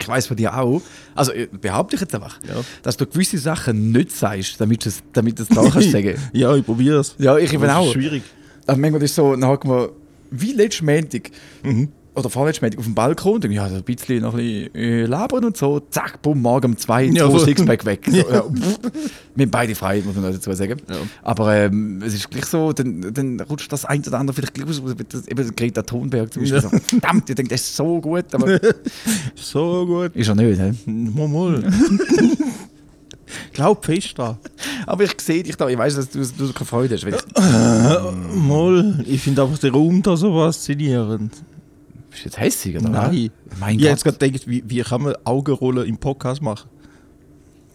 [0.00, 0.82] ich weiß von dir auch,
[1.14, 2.54] also äh, behaupte ich jetzt einfach, Ja.
[2.82, 6.14] dass du gewisse Sachen nicht sagst, damit du es damit du es da kannst sagen.
[6.32, 7.14] Ja, ich probiere es.
[7.18, 7.92] Ja, ich eben Das ist auch.
[7.92, 8.22] schwierig.
[8.66, 9.88] Aber manchmal ist es so, dann hat man,
[10.30, 11.30] wie letztes Montag.
[12.16, 13.40] Oder vorletztes Montag auf dem Balkon.
[13.40, 15.80] Dann, ja, so ein bisschen noch ein bisschen äh, labern und so.
[15.90, 17.38] Zack, bumm, morgen um zwei, Ja, zwei.
[17.40, 18.06] Sixpack weg.
[18.08, 18.44] So, ja.
[19.34, 20.80] Wir haben beide frei, muss man dazu sagen.
[21.22, 24.66] Aber ähm, es ist gleich so, dann, dann rutscht das ein oder andere vielleicht gleich
[24.68, 24.80] aus.
[25.10, 26.60] Das- Eben Greta Thunberg zum Beispiel.
[26.62, 28.58] So, verdammt, ich denke, das ist so gut, aber
[29.34, 30.16] So gut.
[30.16, 30.58] ist er nicht.
[30.60, 30.90] He?
[30.90, 31.62] Mal, mal.
[33.52, 34.36] Glaub fest dran.
[34.86, 37.04] Aber ich sehe dich da, ich weiß, dass du, du keine Freude hast.
[37.04, 37.14] Ich,
[38.36, 39.04] Mal.
[39.06, 41.32] Ich finde einfach den Raum da so faszinierend.
[42.16, 42.88] Bist du jetzt hässig, oder?
[42.88, 43.30] Nein.
[43.60, 44.18] Mein ich habe jetzt Gott.
[44.18, 46.68] gerade gedacht, wie, wie kann man Augenrollen im Podcast machen?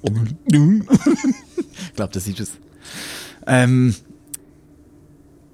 [1.84, 2.52] Ich glaube, das ist es.
[3.48, 3.96] Ähm,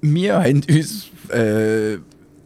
[0.02, 1.98] wir haben uns äh,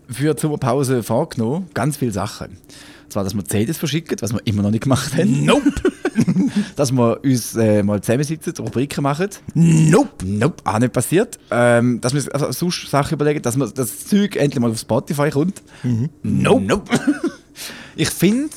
[0.10, 2.58] für die Sommerpause vorgenommen, ganz viele Sachen.
[3.04, 5.46] Und zwar, dass wir CDs verschicken, was wir immer noch nicht gemacht haben.
[5.46, 5.72] Nope!
[6.76, 9.30] dass wir uns äh, mal zusammensitzen, Rubriken machen.
[9.54, 10.26] Nope!
[10.26, 11.40] Nope, auch nicht passiert.
[11.52, 14.80] Ähm, dass wir uns also sonst Sachen überlegen, dass wir das Zeug endlich mal auf
[14.80, 15.62] Spotify kommt.
[16.24, 16.62] Nope!
[16.66, 16.92] nope.
[17.96, 18.50] ich finde,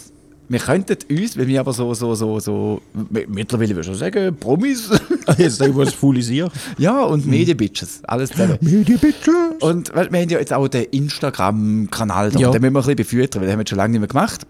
[0.48, 3.94] wir könnten uns, wenn wir aber so, so, so, so, mi- mittlerweile würde ich schon
[3.94, 4.90] sagen, Promis,
[5.38, 6.50] Jetzt sag ich was Fulisieren.
[6.76, 8.58] ja, und Medienbitches, alles zusammen.
[8.60, 9.30] Media bitte.
[9.60, 12.50] Und weil wir haben ja jetzt auch den Instagram-Kanal da, Ja.
[12.50, 14.08] den müssen wir ein bisschen befüttern, weil den haben wir jetzt schon lange nicht mehr
[14.08, 14.46] gemacht.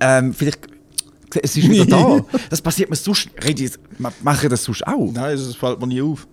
[0.00, 0.68] Ähm, vielleicht,
[1.42, 2.24] es ist wieder da.
[2.50, 3.30] Das passiert mir sonst,
[3.98, 5.10] ma- mache das sonst auch.
[5.12, 6.26] Nein, das fällt mir nie auf.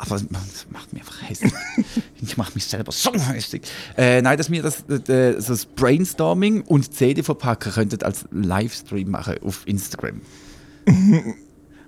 [0.00, 0.24] Aber das
[0.70, 1.52] macht mich einfach hässlich.
[2.22, 3.62] ich mache mich selber so hässlich.
[3.96, 9.10] Äh, nein, dass wir das, äh, so das Brainstorming und CD verpacken könnten als Livestream
[9.10, 10.20] machen auf Instagram.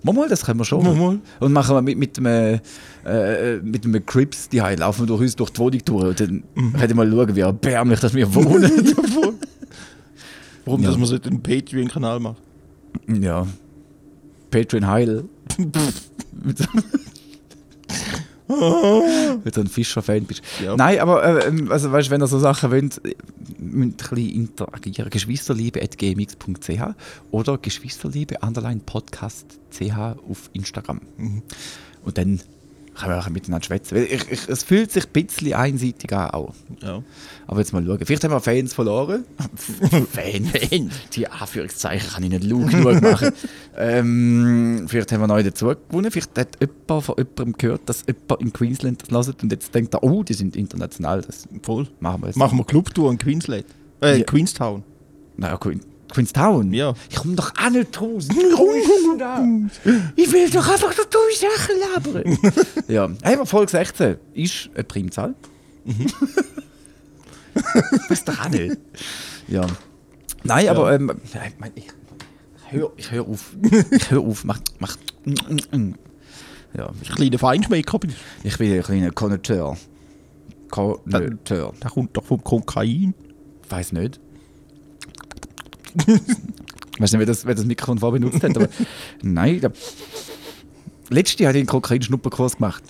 [0.03, 0.83] mal, mal, das können wir schon.
[0.83, 1.19] Mal, mal.
[1.39, 2.61] Und machen wir mit, mit einem,
[3.07, 6.43] äh, mit einem Crips die laufen wir durch uns durch die Wohnung durch und dann
[6.57, 6.73] Mhm.
[6.73, 8.95] können wir mal schauen, wie erbärmlich dass wir wohnen.
[10.65, 10.89] Warum, Ja.
[10.89, 12.37] dass man so einen Patreon-Kanal macht?
[13.07, 13.47] Ja.
[14.51, 15.25] Patreon Heil.
[16.45, 16.65] mit, so,
[19.45, 20.43] mit so einem Fischer-Fan bist.
[20.63, 20.77] Ja.
[20.77, 23.15] Nein, aber äh, ähm, also, weißt, wenn ihr so Sachen wollt, äh,
[23.59, 25.11] müsst ein bisschen interagieren.
[25.11, 26.83] Geschwisterliebe.gmx.ch
[27.31, 31.01] oder Geschwisterliebe underline Podcast ch auf Instagram.
[32.05, 32.41] Und dann
[33.01, 33.97] können wir auch miteinander schwätzen.
[33.97, 36.55] Ich, ich, es fühlt sich ein bisschen einseitig an auch.
[36.83, 37.03] Ja.
[37.47, 37.99] Aber jetzt mal schauen.
[38.05, 39.25] Vielleicht haben wir Fans verloren.
[40.13, 40.91] Fan, Fan.
[41.15, 43.31] Die Anführungszeichen kann ich nicht laut genug machen.
[43.77, 46.11] ähm, vielleicht haben wir neue dazu gewonnen.
[46.11, 49.95] Vielleicht hat jemand von jemandem gehört, dass jemand in Queensland das hört und jetzt denkt
[49.95, 51.23] er, oh, die sind international.
[51.23, 51.89] Das Voll.
[52.01, 52.37] machen wir jetzt.
[52.37, 53.65] Machen wir Clubtour in Queensland.
[54.03, 54.25] Äh, Ja.
[54.25, 54.83] Queenstown.
[55.37, 56.73] Naja, Queen, Queenstown?
[56.73, 56.95] Ja.
[57.09, 58.29] Ich komme doch auch nicht raus.
[60.17, 62.39] Ich will doch einfach nur dumme Sachen labern.
[62.89, 65.35] ja, einfach Folge 16 ist eine Primzahl.
[68.09, 68.77] Weiß doch auch nicht.
[69.49, 69.67] Ja.
[70.45, 71.89] Nein, aber ähm, ich, mein, ich,
[72.69, 73.53] höre ich hör auf.
[73.91, 74.45] Ich höre auf.
[74.45, 74.97] Mach, mach.
[76.77, 79.77] Ja, ich, Kleiner Feinschmecker bist ich bin ein kleiner Konnoteur.
[80.71, 81.73] Konnoteur.
[81.83, 83.15] Der kommt doch vom Kokain.
[83.69, 84.21] Weiß nicht.
[85.95, 86.07] Ich
[87.01, 88.69] weiß nicht, wer das, wer das Mikrofon vorher benutzt hat, aber
[89.23, 89.61] nein.
[89.61, 89.75] Glaub,
[91.09, 92.83] letztes Jahr hatte ich einen Kokain-Schnupperkurs gemacht.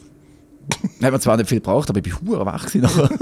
[1.00, 3.10] Da hat man zwar nicht viel gebraucht, aber ich bin hure wach nachher.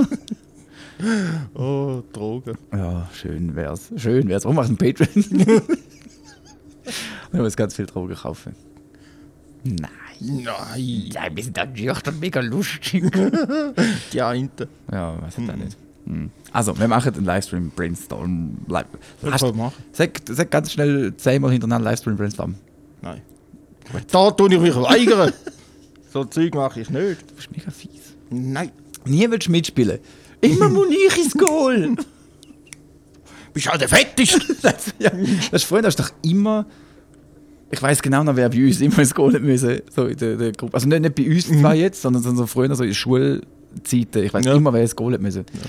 [1.55, 2.59] Oh, Drogen.
[2.73, 3.93] Ja, schön wär's.
[3.95, 4.43] Schön wär's.
[4.43, 5.09] Warum macht ein Patreon?
[7.31, 8.57] Wir müssen ganz viel Drogen kaufen.
[9.63, 9.89] Nein.
[10.19, 11.11] Nein.
[11.15, 13.05] Nein, wir sind dann und mega lustig.
[14.13, 14.67] Die Einte.
[14.91, 15.77] ja, weiß ich auch nicht.
[16.09, 16.31] Hm.
[16.53, 18.57] Also, wir machen einen Livestream Brainstorm.
[18.69, 18.85] Das
[19.31, 19.55] Hast,
[19.93, 22.55] sag, sag ganz schnell zehnmal hintereinander Livestream Brainstorm.
[23.03, 23.21] Nein.
[24.11, 25.33] Da tue ich mich weigern.
[26.13, 27.23] so Zeug mache ich nicht.
[27.31, 28.15] Du bist mega fies.
[28.31, 28.71] Nein.
[29.05, 29.99] Nie willst du mitspielen.
[30.41, 31.97] Immer muss ich ins Goal.
[33.53, 34.41] Bist halt der Fetteste.
[34.63, 35.11] das, ja,
[35.51, 36.67] das hast du doch immer.
[37.71, 39.81] Ich weiß genau noch, wer bei uns immer ins Goal müssen.
[39.95, 40.75] So in der, der Gruppe.
[40.75, 44.25] Also nicht, nicht bei uns zwei jetzt, sondern, so früher so in Schulzeiten.
[44.25, 44.55] Ich weiß Ja.
[44.55, 45.45] immer, wer ins Goal müssen.
[45.53, 45.61] Ja,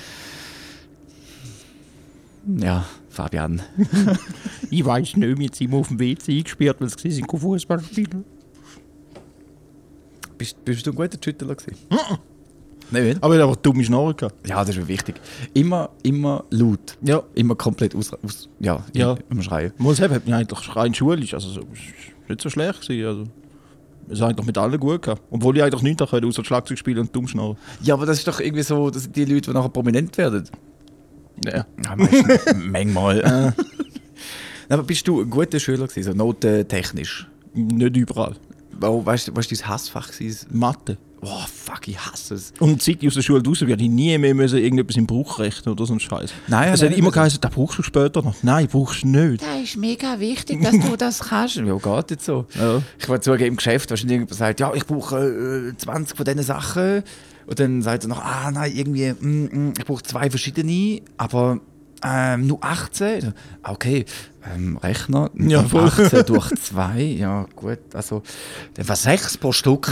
[3.09, 3.61] Fabian.
[4.69, 8.23] ich weiß nicht, jetzt sind auf dem WC eingesperrt, weil sie sind kein Fußball spielen.
[10.37, 11.77] Bist, bist du ein guter Schüttler gewesen?
[12.91, 14.47] Nein, Aber ich habe aber dumme Schnorren gehabt.
[14.47, 15.15] Ja, das ist wichtig.
[15.53, 16.97] Immer, immer laut.
[17.01, 17.21] Ja.
[17.35, 19.15] Immer komplett aus, aus ja, Ja.
[19.29, 19.73] immer schreien.
[19.77, 23.23] Muss haben, hat mich eigentlich rein schulisch, also so, ist nicht so schlecht gewesen, also.
[24.11, 25.21] Es hat eigentlich mit allen gut gehabt.
[25.29, 27.57] Obwohl ich eigentlich nichts konnte, außer Schlagzeug spielen und dumm schnarren.
[27.83, 30.49] Ja, aber das ist doch irgendwie so, dass die Leute, die nachher prominent werden.
[31.45, 31.65] Ja.
[32.55, 33.53] Manchmal.
[34.69, 37.27] aber bist du ein guter Schüler gewesen, so notentechnisch?
[37.53, 38.35] Nicht überall.
[38.81, 40.35] Oh, weißt du, was dein Hassfach war?
[40.51, 40.97] Mathe.
[41.21, 42.53] Oh, fuck, ich hasse es.
[42.59, 45.39] Und seit ich aus der Schule raus werde ich nie mehr müssen irgendetwas im Bruch
[45.39, 46.31] rechnen oder so ein Scheiß.
[46.47, 48.35] Nein, es hat immer geheißen, das brauchst du später noch.
[48.41, 49.43] Nein, brauchst du nicht.
[49.43, 51.57] Das ist mega wichtig, dass du das kannst.
[51.69, 52.45] Ja, geht nicht so.
[52.57, 52.81] Ja.
[52.97, 56.43] Ich war zugeben im Geschäft, wahrscheinlich irgendjemand sagt, ja, ich brauche äh, 20 von diesen
[56.43, 57.03] Sachen
[57.49, 61.59] Und dann sagt er noch, ah nein, irgendwie, mm, mm, ich brauche zwei verschiedene, aber
[62.05, 63.21] ähm, nur 18.
[63.21, 63.27] So,
[63.63, 64.05] ah, Okay,
[64.53, 65.85] ähm, Rechner, Ja, voll.
[65.85, 68.21] 18 durch 2, ja gut, also
[68.75, 69.91] dann war 6 pro Stück.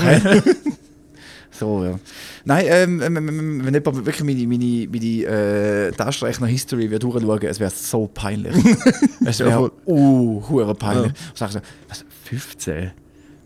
[1.51, 1.99] so, ja.
[2.45, 7.71] Nein, ähm, ähm, wenn jemand wirklich meine, meine, meine äh, Taschenrechner-History wird durchschauen, es wäre
[7.71, 8.55] so peinlich.
[9.25, 11.11] es wäre uh, peinlich.
[11.11, 11.29] Ja.
[11.29, 12.91] Und sagst du, was, 15?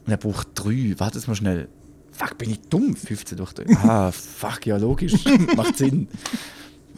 [0.05, 1.69] Und er braucht 3, warte jetzt mal schnell.
[2.21, 2.95] Fuck, bin ich dumm?
[2.95, 3.65] 15 durch 3.
[3.83, 5.13] Ah, fuck, ja, logisch.
[5.55, 6.07] Macht Sinn.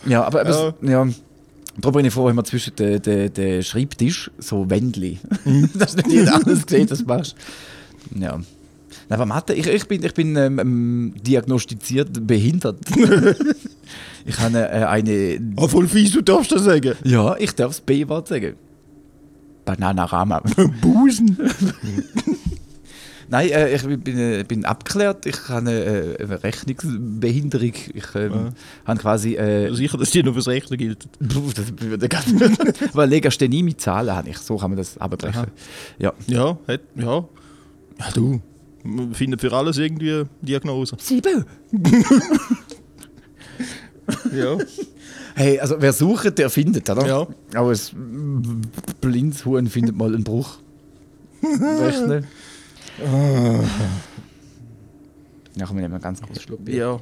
[0.05, 1.05] Ja, aber, aber ja.
[1.05, 1.11] ja.
[1.77, 5.19] Darum bin ich froh, wenn wir zwischen den den- den Schreibtisch so Wendli.
[5.75, 7.35] dass nicht jeder alles sieht, was du machst.
[8.19, 8.35] Ja.
[8.37, 8.45] Nein,
[9.09, 12.79] aber Mathe, ich, ich bin, ich bin ähm, ähm, diagnostiziert behindert.
[14.25, 15.39] ich habe äh, eine.
[15.57, 16.95] Ah, voll fies, du darfst das sagen.
[17.03, 18.55] Ja, ich darf das B-Wort sagen.
[19.65, 20.41] Bananarama.
[20.81, 21.37] Busen.
[23.33, 25.25] Nein, äh, ich bin, äh, bin abgeklärt.
[25.25, 27.73] Ich habe eine, äh, eine Rechnungsbehinderung.
[27.95, 28.49] Ich ähm,
[28.85, 29.33] habe quasi.
[29.33, 31.07] Äh, Sicher, dass die nur fürs Rechnen gilt.
[31.17, 32.59] Puh, das würde gar nicht.
[32.95, 34.37] Weil Legasthenie mit Zahlen habe ich.
[34.37, 35.47] So kann man das abbrechen.
[35.97, 36.13] Ja.
[36.27, 37.05] Ja, hat, ja.
[37.05, 38.39] Ja, du.
[38.83, 40.95] Wir finden für alles irgendwie eine Diagnose.
[40.99, 41.43] Sieben.
[44.35, 44.57] Ja.
[45.33, 47.07] Hey, also wer sucht, der findet, oder?
[47.07, 47.27] Ja.
[47.53, 47.93] Aber es
[48.99, 50.57] blindes Huhn findet mal einen Bruch.
[51.41, 52.27] Rechnen.
[55.55, 56.75] Ja, komm, wir nehmen einen ganz großen Schluck Bier.
[56.75, 56.99] ja.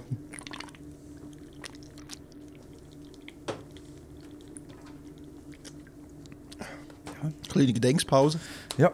[7.50, 8.40] Kleine Gedenkspause.
[8.78, 8.92] Ja.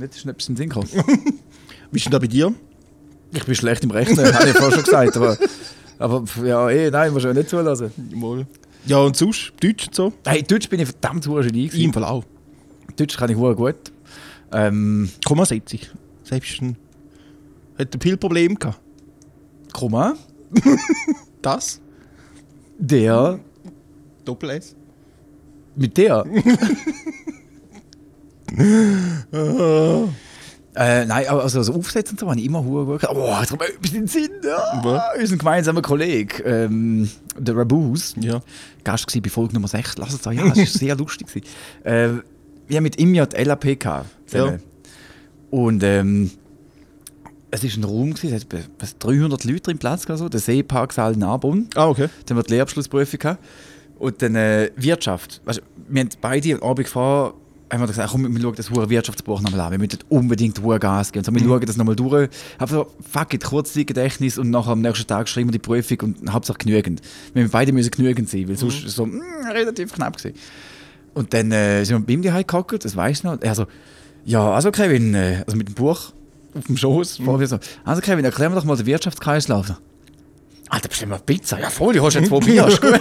[0.00, 0.88] Jetzt ist etwas in den Sinn.
[1.90, 2.54] Wie ist denn da bei dir?
[3.32, 5.16] Ich bin schlecht im Rechnen, habe ich vorher schon gesagt.
[5.16, 5.36] Aber,
[5.98, 7.90] aber ja, eh, nein, muss ich nicht zulassen.
[8.14, 8.46] Mal.
[8.86, 9.52] Ja, und sonst?
[9.60, 10.12] Deutsch und so?
[10.26, 11.64] Hey, Deutsch bin ich verdammt hure Genie.
[11.64, 11.92] Im gewesen.
[11.92, 12.24] Fall auch.
[12.96, 13.76] Deutsch kann ich hure gut.
[14.52, 15.90] Ähm, Komma 70.
[16.30, 16.76] Selbst ein.
[17.78, 18.80] Hat ein Pillproblem gehabt.
[19.72, 20.14] Komma,
[21.42, 21.80] Das?
[22.78, 23.38] der
[24.24, 24.74] Doppel S.
[25.76, 26.24] mit der.
[30.72, 33.08] Äh, nein, aber also so Aufsätze und so habe ich immer hure gut.
[33.10, 34.30] Oh, jetzt kommt mir etwas in den Sinn.
[34.44, 35.02] Ja, Was?
[35.20, 38.40] unser gemeinsamer Kollege, ähm, der Rabus, Ja.
[38.84, 39.98] Gast gewesen bei Folge Nummer 6.
[39.98, 41.26] Lass es da, ja, das war sehr lustig.
[41.26, 41.46] gewesen.
[41.84, 42.22] Äh,
[42.68, 44.06] wir haben mit ihm ja die LAP gehabt.
[44.26, 44.62] zusammen.
[45.50, 46.30] Und ähm,
[47.50, 50.28] es war ein Raum, gewesen, es hat etwa- was, 300 Leute drin Platz gehabt, so,
[50.28, 51.66] der Seeparksaal Narbonne.
[51.74, 52.08] Ah, okay.
[52.26, 53.42] Dann haben wir die Lehrabschlussprüfung gehabt.
[53.98, 55.40] Und dann äh, Wirtschaft.
[55.44, 57.34] Weißt, du, wir haben beide am Abend gefahren,
[57.72, 59.72] haben wir gesagt, komm, wir schauen das hure Wirtschaftsbuch nochmal an.
[59.72, 61.24] Wir müssen unbedingt hure Gas geben.
[61.24, 62.28] So, wir schauen das nochmal durch.
[62.58, 66.32] Einfach so, fuck it, Kurzzeitgedächtnis und nachher am nächsten Tag schreiben wir die Prüfung und
[66.32, 67.00] Hauptsache genügend.
[67.34, 69.20] Wir haben beide müssen genügend sein, weil sonst so mm,
[69.52, 70.36] relativ knapp gewesen.
[71.14, 73.38] Und dann äh, sind wir bei ihm gehockt, das weiß ich noch.
[73.40, 73.66] Er so,
[74.24, 76.12] ja, also Kevin, äh, also mit dem Buch
[76.54, 79.72] auf dem Schoß, mir so, also Kevin, erklär mir doch mal den Wirtschaftskreislauf.
[80.68, 81.60] Alter, bestell mal Pizza.
[81.60, 83.00] Ja, voll, du hast jetzt zwei Bier, ist gut.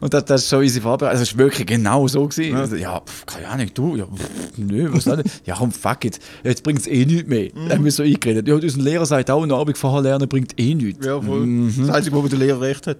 [0.00, 1.18] Und das, das ist schon unsere Vorbereitung.
[1.18, 2.26] Also, es war wirklich genau so.
[2.26, 2.54] Gewesen.
[2.54, 5.42] Ja, also, ja pf, keine Ahnung, du, ja, pf, nö, was soll das?
[5.44, 6.18] Ja, komm, fuck it.
[6.42, 7.50] Jetzt bringt es eh nichts mehr.
[7.50, 8.48] Dann haben wir so eingeredet.
[8.48, 11.04] Ja, unser Lehrer sagt auch, eine Abend vorher lernen bringt eh nichts.
[11.04, 11.46] Ja, voll.
[11.78, 12.98] Das Einzige, wo der Lehrer recht hat.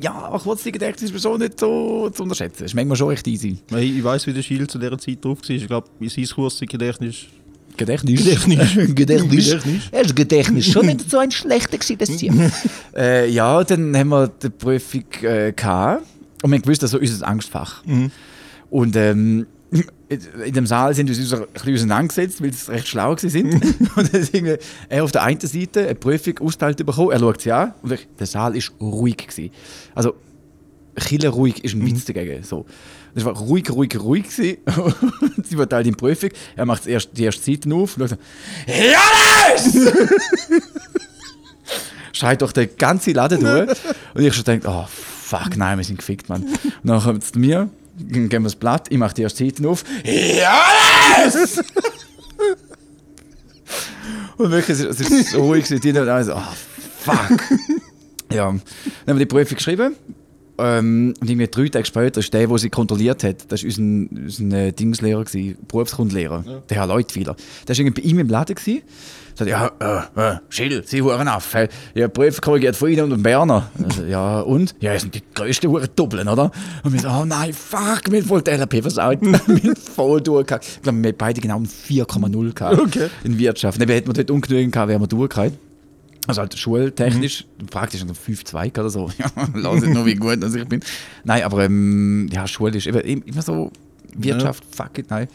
[0.00, 2.62] Ja, aber Kurzzeitgedächtnis ist schon nicht so zu unterschätzen.
[2.62, 3.58] Das ist manchmal schon echt easy.
[3.70, 5.50] Ich, ich weiss, wie der Schild zu dieser Zeit drauf war.
[5.50, 7.26] Ich glaube, sein Kurzzeitgedächtnis
[7.76, 8.24] Gedächtnis.
[8.24, 8.94] Gedächtnis.
[8.94, 8.94] Gedächtnis.
[8.94, 9.90] Gedächtnis.
[9.92, 12.50] Das ist Gedächtnis schon nicht so ein schlechter gewesen, das Tier.
[12.96, 16.04] äh, ja, dann haben wir die Prüfung äh, gehabt
[16.42, 17.84] und wir gewusst, das ist so unser Angstfach.
[18.70, 19.46] Und ähm,
[20.08, 23.54] in dem Saal sind wir uns ein bisschen auseinandergesetzt, weil sie recht schlau sind.
[23.96, 27.40] und dann sind wir, er auf der einen Seite eine Prüfung ausgeteilt bekommen, er schaut
[27.40, 29.18] sie an und ich, der Saal war ruhig.
[29.18, 29.50] Gewesen.
[29.94, 30.14] Also,
[30.98, 32.42] Chile ruhig ist ein Witz dagegen.
[32.42, 32.66] So.
[33.14, 34.24] Das war ruhig, ruhig, ruhig.
[34.24, 34.58] gewesen.
[35.36, 36.30] Und sie verteilt die Prüfung.
[36.56, 38.16] Er macht erst die erste Seite auf und schaut so,
[38.66, 39.94] Jonas!
[42.12, 43.70] Schreit doch den ganzen Laden durch.
[44.14, 46.42] Und ich schon denke, oh fuck, nein, wir sind gefickt, Mann.
[46.42, 49.68] Und dann kommt es zu mir, geben wir das Blatt, ich mache die erste Seite
[49.68, 49.84] auf.
[50.04, 51.62] Jonas!
[54.36, 55.66] Und wirklich, es ist- so ruhig.
[55.66, 56.42] Die dann also, oh
[57.00, 57.40] fuck.
[58.32, 58.60] Ja, dann
[59.06, 59.96] haben wir die Prüfung geschrieben.
[60.60, 64.42] Ähm, und irgendwie drei Tage später ist der, der sie kontrolliert hat, das war unser,
[64.44, 67.36] unser Dingslehrer, gewesen, Berufskundenlehrer, der Herr Leutwiler.
[67.68, 68.56] Der war irgendwie bei ihm im Laden.
[68.56, 68.82] Gewesen.
[69.38, 69.70] Sagt, ja,
[70.16, 71.54] äh, äh, Schill, Sie huren auf.
[71.54, 71.68] hä?
[71.94, 73.70] Ja, Prüfung korrigiert von Ihnen und Berner.
[73.82, 74.74] Also, ja, und?
[74.80, 76.50] Ja, sind die grössten Huren Doppeln, oder?
[76.82, 79.18] Und wir so, oh nein, fuck, wir haben voll LRP versaut.
[79.22, 80.66] wir haben voll durchgehabt.
[80.66, 83.08] Ich glaube, wir haben beide genau ein 4,0 gehabt Okay.
[83.22, 83.80] in Wirtschaft.
[83.80, 85.52] Dann hätten wir dort ungenügend gehabt, wären wir durchgehabt.
[86.26, 89.08] Also halt schultechnisch, praktisch also 5-2 oder so.
[89.18, 90.80] Ja, lass nur, wie gut dass ich bin.
[91.24, 93.70] Nein, aber ähm, ja, schulisch, eben immer so
[94.14, 95.28] Wirtschaft, fuck it, nein.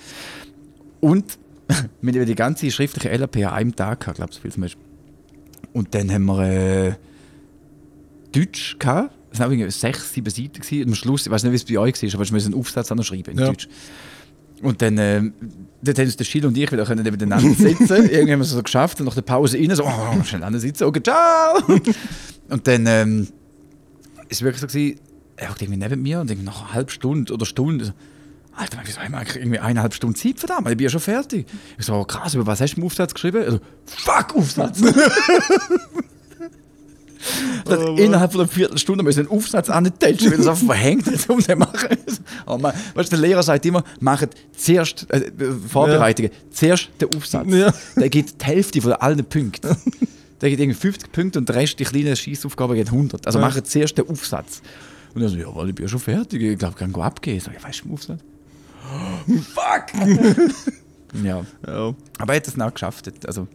[0.99, 1.37] Und
[2.01, 4.83] wir haben die ganze schriftliche LAP an einem Tag gehabt, glaube ich, viel zum Beispiel.
[5.73, 6.93] und dann haben wir äh,
[8.31, 9.15] Deutsch gehabt.
[9.31, 10.61] Es waren irgendwie sechs, sieben Seiten.
[10.61, 10.83] Gewesen.
[10.83, 12.59] Und am Schluss, ich weiß nicht, wie es bei euch war, aber wir müssen einen
[12.59, 13.47] Aufsatz auch noch schreiben in Ja.
[13.47, 13.67] Deutsch.
[14.61, 15.33] Und dann, ähm,
[15.81, 18.09] dort haben uns der Schill und ich wieder können nebeneinander sitzen.
[18.09, 20.57] Irgendwie haben wir es so geschafft und nach der Pause rein so, oh, schnell an
[20.59, 21.61] sitzen, okay, ciao.
[22.49, 23.21] und dann ähm,
[24.29, 24.99] ist es wirklich so gewesen,
[25.35, 27.93] er hockt irgendwie neben mir und nach einer halben Stunde oder Stunde,
[28.55, 30.69] Alter, wieso haben wir irgendwie eineinhalb Stunden Zeit verdammt?
[30.69, 31.47] Ich bin ja schon fertig.
[31.77, 33.43] Ich so, oh, krass, über was hast du im Aufsatz geschrieben?
[33.43, 34.81] Also, fuck, Aufsatz!
[37.65, 41.29] Dann innerhalb von einer Viertelstunde müssen wir einen Aufsatz antätschen, weil das einfach verhängt ist,
[41.29, 41.97] um den machen.
[42.45, 42.73] Oh Mann.
[42.93, 45.31] Weißt du, der Lehrer sagt immer, macht zuerst, äh,
[45.67, 47.47] Vorbereitungen, zuerst den Aufsatz.
[47.49, 47.73] Ja.
[47.95, 49.75] Der gibt die Hälfte von allen Punkten.
[50.41, 53.25] Der gibt irgendwie 50 Punkte und der Rest, die kleinen Scheissaufgaben, geht 100.
[53.25, 53.45] Also Ja.
[53.45, 54.61] macht zuerst den Aufsatz.
[55.15, 57.37] Und er so, ja, weil ich bin ja schon fertig, ich glaube, ich kann abgehen.
[57.37, 58.19] Ich so, ja, weißt du, Aufsatz?
[59.53, 59.93] Fuck!
[61.23, 61.45] ja.
[61.65, 61.95] Ja.
[62.17, 63.11] Aber er hat es noch geschafft.
[63.25, 63.47] Also,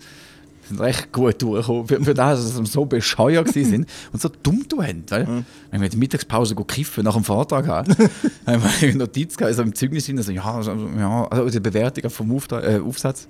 [0.69, 1.89] sind recht gut durchgekommen.
[1.89, 5.05] Für, für das, dass wir so bescheuert sind und so dumm tun haben.
[5.09, 5.27] Weil,
[5.71, 7.93] Wenn wir in der Mittagspause kiffen nach dem Vortrag haben,
[8.47, 11.61] haben wir eine Notiz gehabt, also im Zeugnis hin, also, ja, also, ja, also die
[11.61, 13.29] Bewertung vom Auftrag, äh, Aufsatz.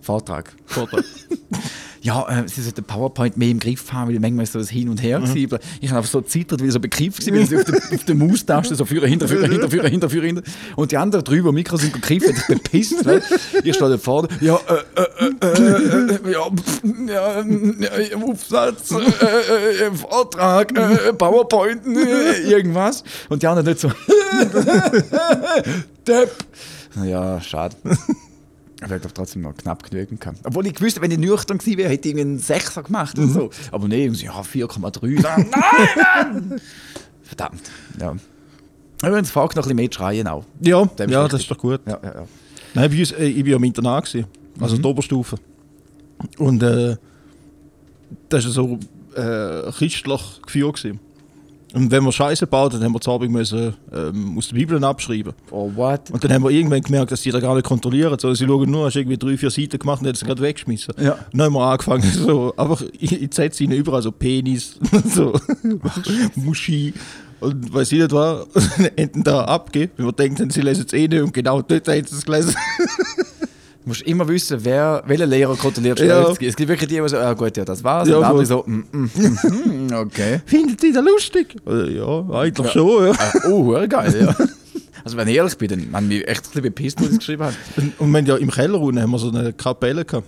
[0.00, 0.52] Vortrag.
[0.66, 1.04] Vortrag.
[2.04, 4.90] Ja, äh, sie sollten PowerPoint mehr im Griff haben, weil manchmal ist so das Hin
[4.90, 5.50] und Her mhm.
[5.50, 5.58] war.
[5.80, 8.04] Ich habe einfach so gezittert, weil ich so bekifft war, weil sie auf der, auf
[8.04, 10.42] der Maustaste so Führer, hinter, Führer, hinter, Führer, hinter, Führer, hinter.
[10.76, 13.06] Und die anderen am Mikro sind, gekifft, hat sich bepisst.
[13.06, 13.22] Weil
[13.62, 14.60] ich stehe da vorne, ja, äh,
[15.00, 15.04] äh,
[15.40, 22.50] äh, äh, ja, pff, ja, äh, ja, Aufsatz, äh, äh, äh, Vortrag, äh, PowerPoint, äh,
[22.50, 23.02] irgendwas.
[23.30, 23.88] Und die anderen nicht so,
[26.06, 26.32] Depp.
[27.02, 27.76] Ja, schade.
[28.84, 30.40] Aber ich trotzdem noch knapp genügend gehabt.
[30.44, 33.50] Obwohl ich gewusst, wenn ich nüchtern gewesen wäre, hätte ich einen Sechser gemacht oder so.
[33.72, 35.20] Aber nee, ja, 4,3.
[35.22, 36.60] Nein, Mann!
[37.22, 37.62] Verdammt.
[38.00, 38.14] Ja.
[39.02, 40.44] Übrigens, fragt noch ein bisschen mehr schreien auch.
[40.60, 41.80] Ja, Dem ja das ist doch gut.
[41.86, 42.26] Ja, ja, ja.
[42.74, 44.26] Nein, bei uns, äh, ich war ja im Internat, gewesen,
[44.60, 45.36] also die Oberstufe.
[46.38, 46.96] Und äh,
[48.28, 48.78] das war so
[49.16, 50.76] äh, christlich geführt.
[50.76, 51.00] Gewesen.
[51.74, 54.82] Und wenn wir Scheiße bauen, dann haben wir zu Abend müssen, ähm, aus der Bibel
[54.84, 55.32] abschreiben.
[55.50, 56.08] Oh, what?
[56.12, 58.16] Und dann haben wir irgendwann gemerkt, dass die da gar nicht kontrollieren.
[58.16, 60.94] sondern sie schauen nur, hast irgendwie drei, vier Seiten gemacht und es gerade weggeschmissen.
[61.00, 61.14] Ja.
[61.14, 64.78] Und dann haben wir angefangen, so, einfach in in die Sätze hinein überall so Penis,
[65.04, 65.32] so
[66.36, 66.94] Muschi.
[67.40, 68.46] Und weiß ich nicht was,
[68.96, 72.06] enden da abgeben, wenn wir denken, sie lesen es eh nicht und genau dort haben
[72.06, 72.54] sie es gelesen.
[73.84, 76.22] Du musst immer wissen, wer, welcher Lehrer kontrolliert Ja.
[76.22, 76.30] ja.
[76.30, 78.08] Es gibt wirklich die, die so, ah gut, ja, das war's.
[78.08, 79.10] Ja, und andere so, mm, mm,
[79.88, 80.40] mm, okay.
[80.46, 81.54] Findet ihr das lustig?
[81.66, 83.12] Ja, eigentlich schon, ja.
[83.12, 84.34] Äh, oh, geil, ja.
[85.04, 87.18] Also wenn ich ehrlich bin, dann haben wir echt ein bisschen bepisst, als ich es
[87.18, 87.54] geschrieben habe.
[87.98, 90.26] Und, wir haben ja im Keller unten haben wir so eine Kapelle gehabt.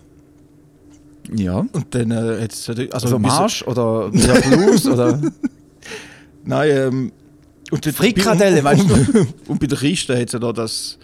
[1.34, 1.64] Ja.
[1.72, 2.68] Und dann äh, hat es...
[2.68, 5.18] Also, Also Marsch oder der Blues oder...
[6.44, 7.12] Nein, ähm...
[7.70, 8.82] Und die- Frikadelle, und, weißt
[9.14, 10.98] und, und bei der Kiste hat es ja da das,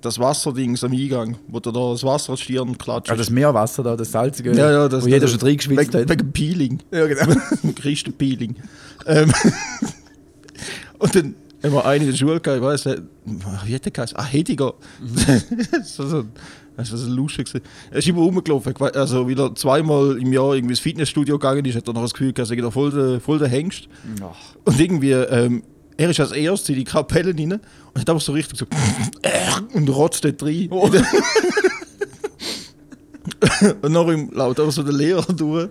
[0.00, 3.08] das Wasserdings am Eingang, wo du da das Wasser als Stirn klatscht.
[3.08, 5.92] Ja, das Meerwasser da, das salzige, ja, ja, das, wo jeder das- schon drin geschwitzt
[5.94, 6.08] wegen, hat.
[6.10, 6.78] Wegen Peeling.
[6.92, 7.34] Ja, genau.
[7.76, 8.56] Christenpeeling.
[9.06, 9.32] ähm,
[10.98, 13.02] und dann haben wir einen in der Schule gehabt, ich weiß nicht,
[13.64, 14.16] wie hat der geheißen?
[14.18, 14.74] Ah, Hediger.
[15.72, 16.24] das war so,
[16.76, 17.46] das war so lustig.
[17.46, 17.64] gewesen.
[17.90, 21.74] Er ist immer rumgelaufen, also weil er zweimal im Jahr irgendwie ins Fitnessstudio gegangen ist,
[21.76, 23.88] hat er noch das Gefühl gehabt, er sei da voll der, voll der Hengst.
[24.64, 25.62] Und irgendwie, ähm,
[25.96, 28.66] er ist als erstes in die Kapelle rein und hat einfach so richtig so
[29.72, 30.68] und rotzt dort rein.
[33.82, 35.68] Und nach ihm laut einfach so der Lehrer durch,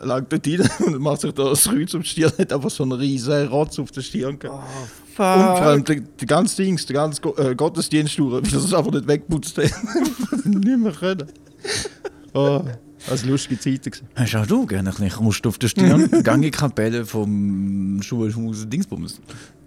[0.00, 2.84] langt dort rein und macht sich da das Kreuz um die Stirn, hat einfach so
[2.84, 4.64] einen riesen Rotz auf der Stirn gehabt.
[5.08, 8.72] und vor allem die, die ganze Dings, die ganze Go äh, Gottesdienst durch, weil es
[8.72, 9.64] einfach nicht wegputzt hat.
[10.44, 11.26] nicht mehr können.
[12.34, 12.62] Oh,
[13.08, 14.02] das war lustige Zeit.
[14.14, 16.08] Hast auch du gerne ein bisschen Rust auf der Stirn?
[16.22, 19.20] Gang in die Kapelle vom Schulhaus Dingsbums.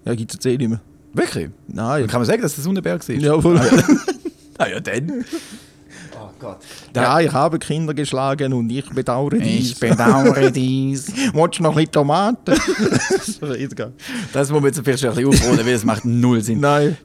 [0.06, 0.82] Ja, gibt es jetzt eh nicht mehr.
[1.14, 1.50] Wirklich?
[1.68, 2.08] Nein.
[2.08, 3.22] Kann man sagen, dass das Hundeberg ist?
[3.22, 3.60] Ja, voll.
[4.58, 5.26] Ah ja, dann.
[6.18, 6.60] Oh Gott.
[6.96, 9.72] Ja, ich habe Kinder geschlagen und ich bedauere dies.
[9.72, 11.12] Ich bedauere dies.
[11.34, 12.38] Willst du noch ein Tomaten?
[14.32, 16.62] das muss man jetzt vielleicht schon ein bisschen aufrollen, weil das macht null Sinn.
[16.62, 16.96] Nein.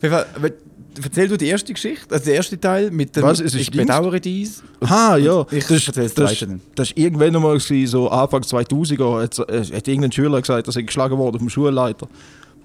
[1.03, 3.71] Erzähl du die erste Geschichte, also der erste Teil mit dem Was, es ist Ich
[3.71, 4.63] bedauere dies.
[4.81, 5.45] Ah, ja.
[5.51, 9.89] Ich das, erzähle das das, das ist irgendwann einmal so Anfang 2000er, hat, äh, hat
[9.89, 12.09] irgendein Schüler gesagt, dass er geschlagen wurde vom Schulleiter.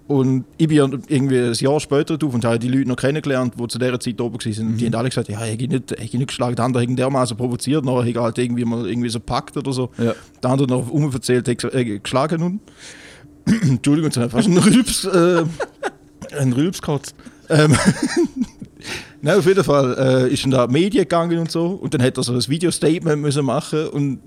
[0.08, 3.56] Und ich bin ja irgendwie ein Jahr später drauf und habe die Leute noch kennengelernt,
[3.60, 4.68] die zu dieser Zeit oben waren.
[4.68, 6.56] Und die haben alle gesagt, ja, ich habe nicht, ich nicht geschlagen.
[6.56, 9.74] Der andere hat dermaßen provoziert, nachher hat er halt irgendwie mal irgendwie so gepackt oder
[9.74, 9.90] so.
[9.98, 10.14] Ja.
[10.44, 10.92] Der andere noch
[11.56, 12.60] gesagt, äh, geschlagen und
[13.62, 15.44] Entschuldigung, jetzt ich fast einen Rülps, äh,
[16.38, 17.16] einen gekotzt.
[17.50, 17.76] Ähm,
[19.22, 21.68] Nein, auf jeden Fall äh, ist dann da in die Medien gegangen und so.
[21.68, 24.20] Und dann hat er so ein Video-Statement müssen machen und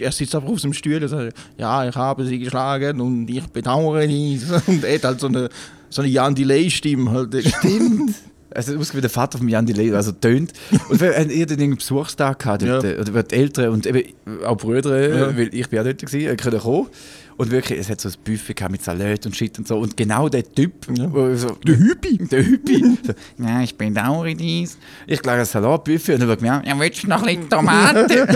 [0.00, 3.46] er sitzt einfach auf seinem Stuhl und sagt, ja, ich habe sie geschlagen und ich
[3.48, 4.44] bedauere dies.
[4.66, 5.48] Und er hat halt so eine,
[5.88, 7.10] so eine Jan Delay-Stimme.
[7.10, 7.34] Halt.
[7.46, 8.14] Stimmt.
[8.52, 10.52] Also ausgesehen wie der Vater von Jan Delay, also tönt.
[10.88, 12.90] Und wir haben irgendwie einen Besuchstag gehabt dort, Ja.
[12.90, 14.02] äh, oder die Eltern und eben
[14.44, 15.36] auch Brüder, äh, Ja.
[15.38, 16.88] weil ich bin ja dort gewesen, äh, können kommen.
[17.36, 19.78] Und wirklich, es hat so ein Buffet gehabt mit Salat und Shit und so.
[19.78, 24.78] Und genau der Typ, wo so, der Hüppi, der Hüppi, so, ja, ich bin Dauridis.
[25.06, 26.14] Ich glaube, ein Salatbuffet.
[26.14, 28.26] Und dann habe ich mir, ja, willst du noch ein bisschen Tomate?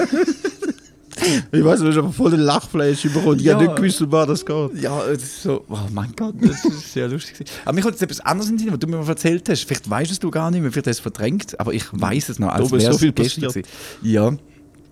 [1.53, 3.39] Ich weiß, du hast aber voll den Lachfleisch bekommen.
[3.39, 3.55] Ich Ja.
[3.55, 4.83] habe nicht gewusst, um was das geht.
[4.83, 7.35] Ja, das ist so, oh mein Gott, das ist sehr lustig.
[7.39, 7.51] gewesen.
[7.64, 9.64] Aber mir kommt jetzt etwas anderes in was du mir mal erzählt hast.
[9.64, 12.29] Vielleicht weißt es du gar nicht mehr, vielleicht hast du es verdrängt, aber ich weiß
[12.29, 13.66] es noch, als Da ist so viel gestern passiert.
[14.03, 14.33] Ja.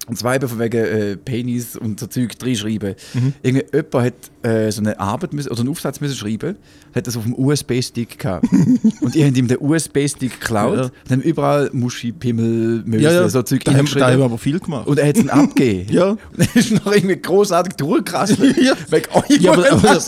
[0.09, 2.96] Und zwar eben von wegen äh, Penis und so Zeug reinschreiben.
[3.14, 3.32] Mhm.
[3.42, 4.14] Irgendwie jemand hat
[4.50, 6.57] äh, so eine Arbeit müssen, oder einen Aufsatz müssen schreiben,
[6.92, 8.44] hat das auf dem USB-Stick gehabt.
[9.00, 10.82] und ihr habt ihm den USB-Stick geklaut, Ja.
[10.84, 14.24] und haben überall Muschi, Pimmel, Möse, Ja, ja, so Zeug da haben, da haben wir
[14.24, 14.88] aber viel gemacht.
[14.88, 15.92] Und er hat es dann abgegeben.
[15.92, 16.11] Ja.
[16.32, 18.57] Und er ist noch irgendwie großartig durchgerasselt.
[18.61, 18.74] Ja.
[18.90, 19.40] Wegen euch.
[19.40, 20.00] Ja, aber- aber-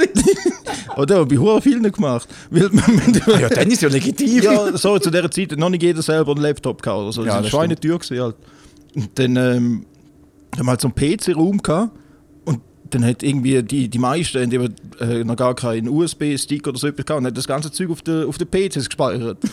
[0.97, 2.29] Oder habe ich hure viel nicht gemacht.
[2.51, 2.71] Weil,
[3.41, 4.43] ja, dann ist ja legitim.
[4.43, 6.99] ja, sorry, zu dieser Zeit hat noch nicht jeder selber einen Laptop gehabt.
[7.01, 7.21] oder so.
[7.23, 7.99] Das Ja, war eine Schweinetür.
[7.99, 8.37] gewesen Halt.
[8.95, 9.87] Und dann ähm,
[10.57, 11.93] haben wir halt so einen PC-Raum gehabt.
[12.45, 16.79] Und dann hat irgendwie die, die meisten haben eben, äh, noch gar keinen USB-Stick oder
[16.79, 19.39] so etwas gehabt und hat das ganze Zeug auf den auf den PCs gespeichert.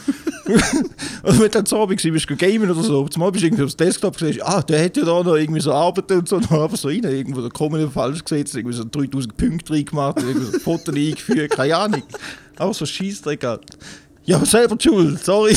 [1.24, 3.64] und wenn du dann so bist, bist du gamen oder so, zumal bist du irgendwie
[3.64, 6.50] aufs Desktop gesehen, ah, der hat ja da noch irgendwie so Arbeiten und so, und
[6.50, 10.18] dann einfach so rein, irgendwo der Kommune falsch gesetzt, irgendwie so 3000 Punkte rein gemacht,
[10.20, 12.04] irgendwie so Fotos eingeführt, keine Ahnung.
[12.58, 13.62] Auch so Scheißdreck halt.
[14.26, 15.56] Ja, selber schuld, sorry.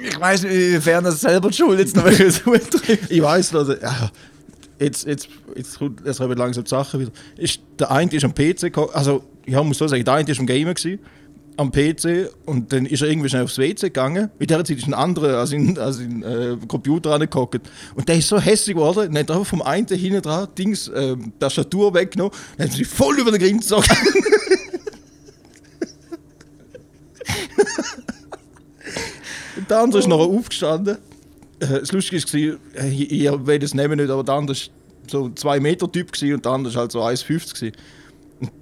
[0.00, 3.10] Ich weiß nicht, inwiefern das selber die Schuld jetzt noch trifft.
[3.10, 4.10] Ich weiß also, ja,
[4.78, 7.12] jetzt, jetzt, jetzt kommt jetzt kommen langsam die Sachen wieder.
[7.36, 10.46] Ist, der eine ist am PC, also ich muss so sagen, der eine ist am
[10.46, 10.98] Gamer gewesen,
[11.56, 14.30] am PC und dann ist er irgendwie schnell aufs WC gegangen.
[14.38, 17.60] In der Zeit ist ein anderer als in, als in äh, Computer angeguckt.
[17.94, 20.88] Und der ist so hässlich geworden, dann hat er einfach vom einen hinten dran Dings,
[20.88, 23.86] äh, Tastatur weggenommen, dann hat sie voll über den Grind gezogen.
[29.68, 30.98] der andere ist nachher aufgestanden.
[31.60, 34.62] Äh, Das Lustige war, äh, ich, ich will das nehmen nicht, aber der andere war
[35.10, 37.66] so ein 2-Meter-Typ gewesen und der andere war halt so 1,50 gewesen.
[37.66, 38.05] Und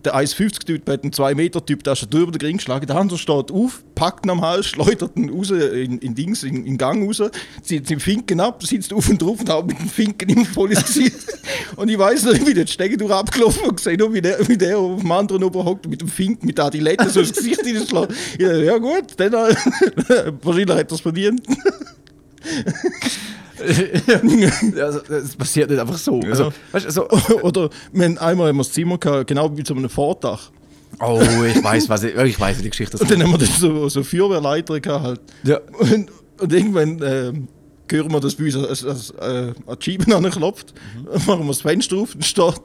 [0.05, 2.87] der 1,50-Typ hat einen 2-Meter-Typ, der ist schon über den Ring geschlagen.
[2.87, 6.65] Der andere steht auf, packt ihn am Hals, schleudert ihn raus in, in Dings, in,
[6.65, 7.23] in Gang raus,
[7.63, 10.71] zieht den Finken ab, sitzt auf und drauf und haut mit dem Finken immer voll
[10.71, 11.17] ins Gesicht.
[11.77, 14.79] und ich weiß noch, wie der Stege durch abgelaufen und gesehen, wie der, wie der
[14.79, 17.61] auf dem anderen oben hockt mit dem Finken, mit der Adilette so ins Gesicht
[17.93, 19.55] dachte, ja gut, dann äh,
[20.43, 21.43] wahrscheinlich hat er es verdient.
[24.81, 26.21] Also, das passiert nicht einfach so.
[26.21, 27.09] Also, weißt du, so,
[27.43, 30.51] Oder haben einmal haben wir das Zimmer gehabt, genau wie zu einem Vordach.
[31.01, 33.49] oh, ich weiß, was ich, ich weiß, wie die Geschichte Und dann haben wir dann
[33.49, 35.05] so, so Feuerwehrleiter gehabt.
[35.05, 35.21] Halt.
[35.45, 35.61] Ja.
[35.79, 37.49] Und, und irgendwann ähm,
[37.91, 40.75] hören wir, dass bei uns äh, die Scheiben anklopft.
[41.27, 42.61] Machen wir das Fenster auf und steht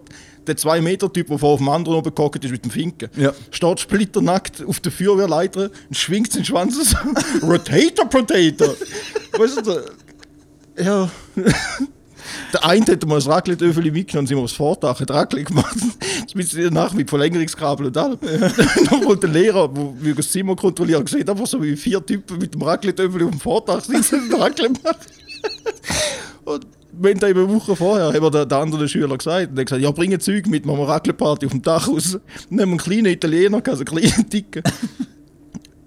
[0.48, 3.10] der 2-Meter-Typ, der vor auf dem anderen oben gehockt ist mit dem Finken.
[3.16, 3.34] Ja.
[3.52, 6.98] Steht splitternackt auf der Feuerwehrleiter und schwingt seinen Schwanz so.
[7.46, 8.76] Rotator Potato!
[9.38, 9.82] weißt du,
[10.84, 11.10] ja.
[12.54, 15.76] Der eine hat mal das Raclette-Öfel mitgenommen, sind wir aufs Vordach, hat Raclette gemacht.
[16.24, 18.18] Das mit nach mit Verlängerungskabel und allem.
[18.22, 22.54] Dann wollte der Lehrer, wir das Zimmer kontrollieren, gesehen, einfach so wie vier Typen mit
[22.54, 24.98] dem Raclette-Öfel auf dem Vordach sitzen und Raclette machen.
[26.46, 29.56] Und wenn da eben eine Woche vorher, haben wir der, der andere Schüler gesagt, und
[29.56, 32.18] gesagt, ja, bringe Zeug mit, machen wir Raclette-Party auf dem Dach raus.
[32.50, 34.64] Dann wir einen kleinen Italiener, also einen kleinen Dicken.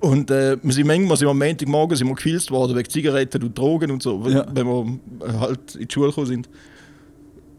[0.02, 3.42] Und äh, wir sind manchmal sind wir am Montagmorgen sind wir gefilzt worden wegen Zigaretten
[3.44, 4.46] und Drogen und so, wenn, Ja.
[4.52, 6.48] wenn wir äh, halt in die Schule gekommen sind.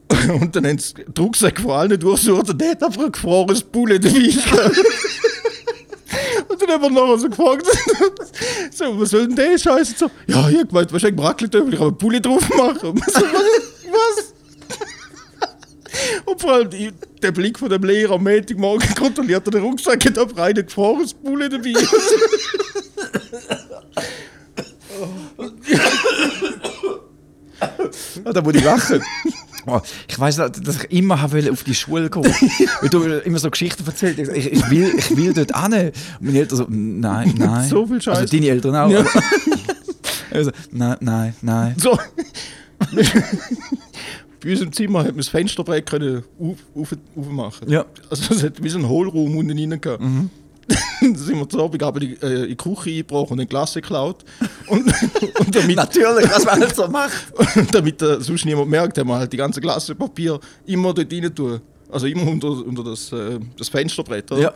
[0.41, 3.64] Und dann haben sie den Rucksack vor allen durchsucht und der hat einfach ein gefrorenes
[3.64, 4.16] Bulle dabei.
[6.50, 7.66] Und dann haben wir nachher so gefragt,
[8.72, 9.89] so, was soll denn der Scheiß?
[9.91, 13.02] Und So, ja, ich hab gemeint, wahrscheinlich Raclette, ich kann einen Bulle drauf machen.
[13.08, 14.33] So, was?
[16.26, 20.05] Und vor allem die, der Blick von dem Lehrer am Montagmorgen kontrolliert er den Rucksack,
[20.05, 21.74] hat einfach einen gefrorenes Bulle dabei.
[28.26, 29.01] Ah, da muss ich lachen.
[29.65, 32.34] Oh, ich weiß dass ich immer auf die Schule kommen.
[32.82, 34.36] Weil du immer so Geschichten erzählt hast.
[34.36, 35.91] Ich, ich, will, ich will dort hin.
[36.19, 37.69] Und meine Eltern so, nein, nein.
[37.69, 38.17] So viel Scheiß.
[38.17, 38.89] Also deine Eltern auch.
[38.89, 39.05] Ja.
[40.32, 41.76] Also, nein, nein, nein.
[41.78, 41.95] So.
[44.44, 47.70] Bei uns im Zimmer hat man das Fensterbrett können auf, auf, aufmachen.
[47.70, 47.86] Ja.
[48.10, 50.04] Also es hat wie so einen Hohlraum unten rein gehabt.
[51.02, 53.74] Dann sind wir zu Abend aber in, äh, in die Küche eingebrochen und eine Glas
[53.74, 54.24] geklaut.
[54.68, 54.86] Und,
[55.39, 57.34] und damit, Natürlich, was man halt so macht.
[57.56, 61.12] und damit äh, sonst niemand merkt, haben wir halt die ganze Glasse Papier immer dort
[61.12, 61.62] rein tun.
[61.89, 64.32] Also immer unter, unter das, äh, das Fensterbrett.
[64.32, 64.41] Oder?
[64.41, 64.54] Ja.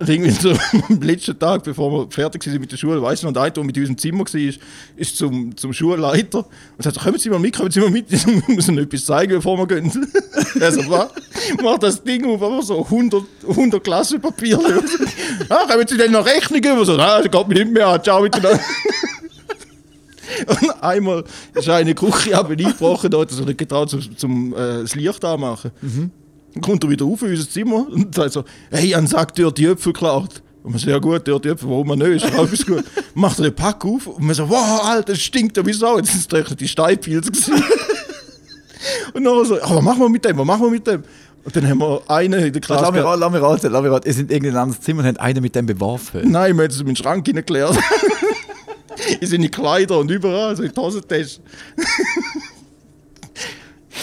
[0.00, 0.50] Irgendwie so
[0.88, 3.62] am letzten Tag, bevor wir fertig waren mit der Schule, weiss noch, der eine, der
[3.62, 4.52] mit uns im Zimmer war,
[4.96, 8.26] ist, zum, zum Schulleiter und sagt, kommen Sie mal mit, kommen Sie mal mit, ich
[8.48, 9.90] muss Ihnen etwas zeigen, bevor wir gehen.
[10.54, 11.10] Sagt, was?
[11.62, 14.58] Macht das Ding auf, aber so 100, 100 Klassenpapier.
[15.48, 16.84] ah, kommen Sie denn noch Rechnung über?
[16.84, 18.60] So, nein, das geht mir nicht mehr an, ciao miteinander.
[20.46, 21.24] Und einmal
[21.54, 24.94] ist eine Küche aber eingebrochen, da hat er sich nicht getraut, zum, zum äh, das
[24.96, 25.70] Licht anmachen.
[26.54, 29.58] Dann kommt er wieder auf in unser Zimmer und sagt so, hey, an sagt, hat
[29.58, 30.42] die Äpfel geklaut.
[30.62, 32.64] Und man sagt, ja gut, der hat die Äpfel, warum man nicht, ist doch alles
[32.64, 32.84] gut.
[33.14, 35.98] Macht er den Pack auf und man so, wow, Alter, das stinkt ja wie Sau.
[35.98, 37.54] Jetzt ist es die Steinpilze gewesen.
[39.14, 41.02] und dann so, aber was machen wir mit dem, was machen wir mit dem?
[41.44, 42.82] Und dann haben wir einen in der Klasse...
[42.82, 44.08] Lass mich raten, lass mich raten, lass mich raten.
[44.08, 46.30] Ihr sind in irgendein anderes Zimmer und haben einen mit dem beworfen.
[46.30, 47.76] Nein, wir haben es in den Schrank hineingeleert.
[49.20, 51.40] in seine Kleider und überall, so in die Hosentasche.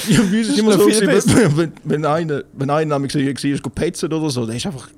[0.10, 3.14] Ja, wie ist es immer so, viel gewesen, wenn, wenn, wenn einer, wenn einer nämlich
[3.14, 4.90] gesehen war, ist petzen oder so, der ist einfach,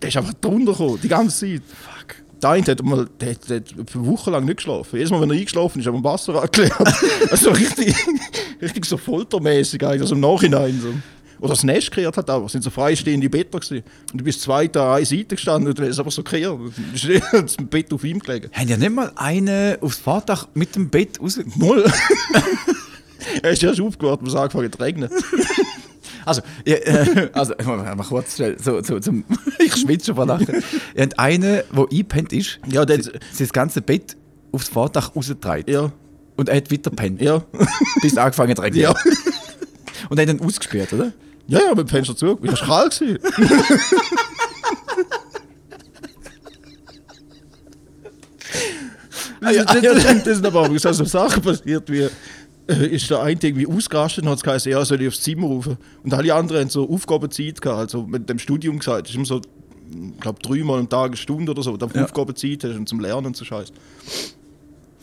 [0.00, 1.62] der ist einfach drunter gekommen, die ganze Zeit.
[1.66, 2.16] Fuck.
[2.42, 4.96] Der eine hat, mal, der, hat, der hat für Wochen lang nicht geschlafen.
[4.96, 6.72] Jedes Mal, wenn er eingeschlafen ist, haben wir am Wasser angeklärt.
[7.30, 7.94] also richtig,
[8.60, 10.80] richtig so foltermäßig eigentlich, also im Nachhinein.
[10.80, 10.92] So.
[11.38, 13.84] Oder das Nest gekehrt hat auch, es sind so freistehende Betten gewesen.
[14.12, 16.56] Und du bist zwei da an einer Seite gestanden und du hast einfach so gekehrt.
[16.56, 18.48] Du ist das Bett auf ihm gelegen.
[18.52, 21.40] Haben ja nicht mal einen aufs Fahrtdach mit dem Bett raus...
[21.56, 21.84] Moll.
[23.42, 25.10] er ist erst aufgewacht, es angefangen zu regnen.
[26.24, 29.24] Also, ja, äh, also mal, kurz schnell, so, so, zum,
[29.58, 30.62] ich schwitze schon vor Lachen.
[30.94, 34.16] Ihr habt einen, der eingepennt ist, Ja, der sie- sie das ganze Bett
[34.52, 35.64] aufs Fahrtdach rausgetragen.
[35.66, 35.90] Ja,
[36.36, 37.42] Und er hat weiter gepennt, ja.
[38.02, 38.82] bis es angefangen zu regnen.
[38.82, 38.94] Ja.
[40.10, 41.12] Und er hat dann ausgesperrt, oder?
[41.48, 42.38] Ja, ja, mit dem Fenster zu.
[42.40, 43.00] Ich war kalt.
[43.00, 43.18] gewesen.
[49.40, 52.08] Das, das, das, das sind aber so Sachen passiert, wie
[52.80, 55.76] ist der eine irgendwie ausgerastet und hat geheißen, ja, soll ich aufs Zimmer rufen.
[56.02, 59.40] Und alle anderen haben so Aufgabenzeit gehabt, also mit dem Studium gesagt, ist immer so,
[59.40, 62.04] ich glaube, dreimal am Tag eine Stunde oder so, da Ja.
[62.04, 63.72] Aufgabenzeit hast und zum Lernen und so Scheiß.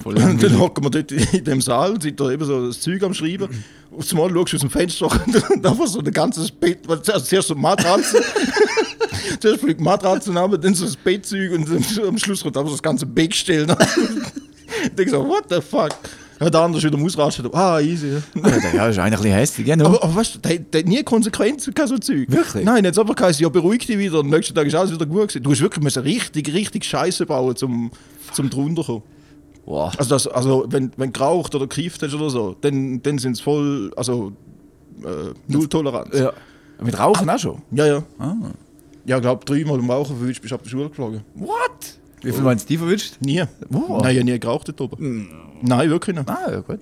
[0.02, 2.80] Voll Und dann hocken wir dort in dem Saal und sind da eben so das
[2.80, 3.50] Zeug am Schreiben.
[3.92, 5.08] Und zum Mal schaust du aus dem Fenster
[5.50, 8.22] und einfach so ein ganzes Bett, weil zuerst, so Matratzen.
[9.40, 11.70] zuerst fliegt Matratzen ab, dann so das Bettzeug und
[12.08, 13.76] am Schluss kommt einfach so das ganze Bettstellen.
[14.84, 15.92] ich denke so, what the fuck?
[16.40, 17.50] Ja, der andere ist wieder ausrasten.
[17.54, 18.14] Ah, easy.
[18.36, 19.86] Ja, der- ja, ist eigentlich ein bisschen hässlich, genau.
[19.88, 22.26] Aber, aber weißt du, der, der hat nie Konsequenzen gehabt, so Zeug.
[22.32, 22.64] Wirklich?
[22.64, 24.20] Nein, jetzt einfach geheißen, ja, beruhig dich wieder.
[24.20, 25.44] Am nächsten Tag ist alles wieder gut gewesen.
[25.44, 27.92] Du hast wirklich müssen richtig, richtig Scheiße bauen, zum,
[28.34, 29.04] zum drunter kommen.
[29.66, 29.92] Boah.
[29.98, 33.42] Also, das, also wenn, wenn geraucht oder gekifft hast oder so, dann, dann sind es
[33.42, 34.32] voll, also
[35.04, 36.18] äh, Null Toleranz.
[36.18, 36.32] Ja.
[36.82, 37.62] Mit Rauchen auch schon?
[37.72, 37.86] ja.
[37.86, 38.04] ja.
[38.18, 38.34] Ah.
[39.06, 41.22] Ja, ich glaube, dreimal im Rauchen bist du ab der Schule geflogen.
[41.36, 41.98] What?
[42.22, 43.14] Wie viel meinst du die verwünscht?
[43.22, 43.44] Nie.
[43.70, 44.02] Wow.
[44.02, 45.30] Nein, ich habe nie geraucht dort oben.
[45.62, 46.30] Nein, wirklich nicht.
[46.30, 46.80] Ah, ja, gut.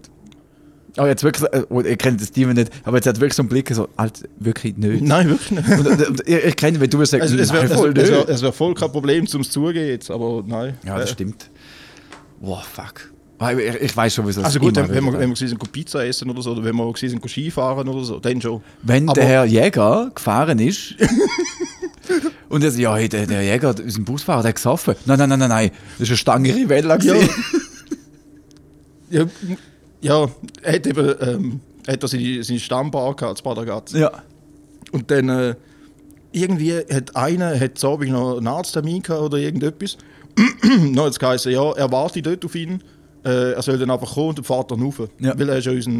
[0.95, 3.43] Aber jetzt wirklich, äh, oh, ihr kennt den Steven nicht, aber jetzt hat wirklich so
[3.43, 5.03] einen Blick so, alt, wirklich nicht.
[5.03, 5.69] Nein, wirklich nicht.
[5.69, 8.09] Und, und, und, ich, ich kenne, wenn du sagst, Also, es wäre nein, voll es
[8.09, 10.75] wär, es wär voll kein Problem, zum Zugehen jetzt, aber nein.
[10.83, 11.51] Ja, das Äh, stimmt.
[12.41, 13.11] Boah, fuck.
[13.37, 15.35] Weil Ich, ich weiß schon, wieso Also das gut, immer wenn, wenn wir, wenn wir
[15.35, 18.61] sind, Pizza essen oder so, oder wenn wir gewesen sind, Skifahren oder so, dann schon.
[18.81, 20.95] Wenn Aber- der Herr Jäger gefahren ist
[22.49, 24.95] und er sagt, ja, hey, der, der Jäger, unser Busfahrer, der hat gesoffen.
[25.05, 26.97] Nein, nein, nein, nein, nein, das ist eine Stange Rivella.
[26.99, 27.15] Ja.
[29.09, 29.25] ja,
[30.01, 30.27] ja,
[30.61, 33.93] er hat eben ähm, er hat seine, seine Stammbar gehabt, als Badergatz.
[33.93, 34.11] Ja.
[34.91, 35.55] Und dann äh,
[36.33, 39.97] irgendwie hat einer hat so ich noch einen Arzttermin gehabt oder irgendetwas.
[40.91, 42.83] noch hat es geheißen, ja, er wartet dort auf ihn.
[43.23, 45.01] Äh, er soll dann einfach kommen und dann fährt er rauf.
[45.19, 45.39] Ja.
[45.39, 45.91] Weil er ist ja unser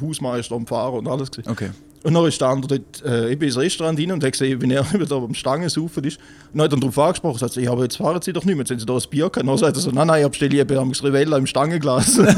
[0.00, 1.30] Hausmeister und Fahrer und alles.
[1.30, 1.50] gewesen.
[1.50, 1.70] Okay.
[2.04, 4.72] Und dann ist der andere dort äh, eben ins Restaurant rein und hat gesehen, wie
[4.72, 6.18] er eben da am Stangen saufen ist.
[6.52, 8.62] Und dann hat er darauf angesprochen, sagt, ja, aber jetzt fahren Sie doch nicht mehr,
[8.62, 9.38] jetzt haben Sie da ein Bier gehabt.
[9.38, 12.20] Und dann sagt er so, nein, nein, ich bestelle lieber am Rivella im Stangenglas.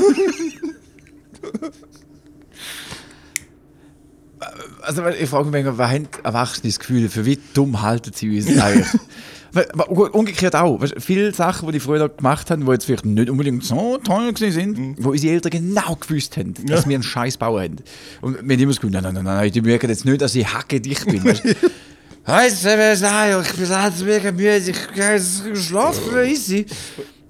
[4.82, 8.46] Also, ich frage mich, wer haben Erwachsene das Gefühl, für wie dumm halten sie uns
[8.62, 8.86] eigentlich?
[10.12, 10.80] Umgekehrt auch.
[10.80, 14.32] Weißt, viele Sachen, die die früher gemacht haben, die jetzt vielleicht nicht unbedingt so toll
[14.36, 16.88] sind, wo unsere Eltern genau gewusst haben, dass Ja.
[16.88, 17.76] wir einen Scheiß bauen haben.
[18.20, 20.46] Und wir haben immer Gefühl, nein, nein, nein, nein, die merken jetzt nicht, dass ich
[20.52, 21.24] hacke dich bin.
[21.24, 25.20] Weißt, du, sagt, ich bin halt mega müde, ich kann
[25.54, 26.66] schlafen, easy.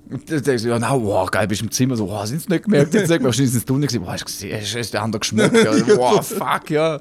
[0.08, 2.38] Und dann denkst du, ja, na, wow, geil, bist du im Zimmer, so, wow, sind
[2.38, 4.74] es nicht gemerkt, jetzt nicht, wahrscheinlich sind es Tunnel gewesen, wow, hast du gesehen, hast
[4.74, 7.00] du den anderen geschmeckt, ja, wow, fuck, ja.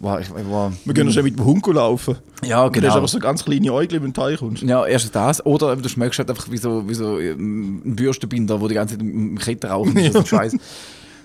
[0.00, 0.72] Wow, ich, wow.
[0.84, 2.16] Wir können schon mit dem Hund laufen.
[2.44, 2.96] Ja, Und du hast genau.
[2.98, 4.62] aber so ganz kleine Äugel, wenn du Teich kommst.
[4.62, 5.44] Ja, erstens das.
[5.44, 8.94] Oder du schmeckst halt einfach wie so, wie so ähm, ein Bürstenbinder, wo die ganze
[8.94, 10.12] Zeit im Kette rauchen ist.
[10.12, 10.52] So ein Scheiß.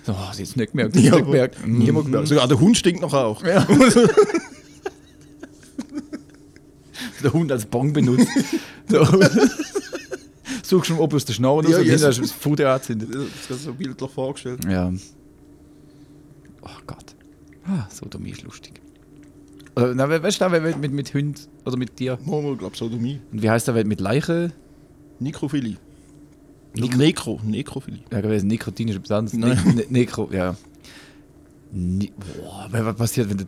[0.06, 1.66] So, oh, sie jetzt nicht gemerkt, Ja, nicht gemerkt.
[1.66, 2.28] Niemand gemerkt.
[2.28, 3.42] Sogar der Hund stinkt noch auch.
[3.44, 3.66] Ja.
[7.22, 8.28] Der Hund als Bong benutzt.
[8.88, 9.02] so.
[10.62, 11.88] Suchst du ob aus der Schnauze Ja, yes.
[11.88, 13.08] hinten hast du das Futter angezündet.
[13.48, 14.60] Das ist so bildlich vorgestellt.
[14.68, 14.92] Ja.
[16.62, 17.13] Oh Gott.
[17.66, 18.80] Ah, so dumm ist lustig.
[19.76, 22.18] Oder, na, weißt du, wer mit, mit Hund oder mit dir?
[22.24, 23.20] Momo, glaube Sodomie.
[23.32, 24.52] Und wie heißt der mit Leichen?
[25.18, 25.76] Nekrophilie.
[26.76, 28.00] Nekro, Nekrophilie.
[28.12, 29.38] Ja, gewesen, Nikotin ist etwas anderes.
[29.38, 29.58] Nein.
[29.66, 30.56] Ne ne Nekro, ja.
[31.72, 33.46] Ne Boah, was passiert, wenn der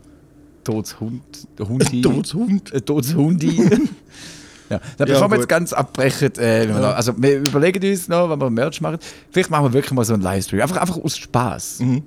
[0.63, 1.21] totes Hund,
[1.57, 2.73] der Hundi, Totes Hund.
[2.73, 3.57] ein totes Hundi.
[4.69, 5.37] ja, Ja, bevor wir gut.
[5.39, 6.91] jetzt ganz abbrechen, äh, wir Ja.
[6.93, 8.97] also wir überlegen uns noch, wenn wir Merch machen,
[9.31, 11.79] vielleicht machen wir wirklich mal so einen Livestream, einfach, einfach aus Spaß.
[11.79, 12.03] Mhm.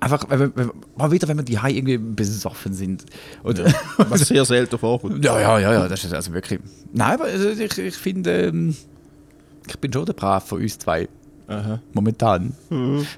[0.00, 3.04] Einfach, wenn wenn mal wieder, wenn wir die High irgendwie besoffen sind.
[3.42, 3.62] Und,
[3.96, 5.24] Was sehr selten vorkommt.
[5.24, 6.60] ja, ja, ja, ja, das ist also wirklich.
[6.92, 8.76] Nein, aber also ich, ich finde, ähm,
[9.68, 11.08] ich bin schon der Brav von uns zwei.
[11.48, 11.80] Aha.
[11.94, 12.52] Momentan.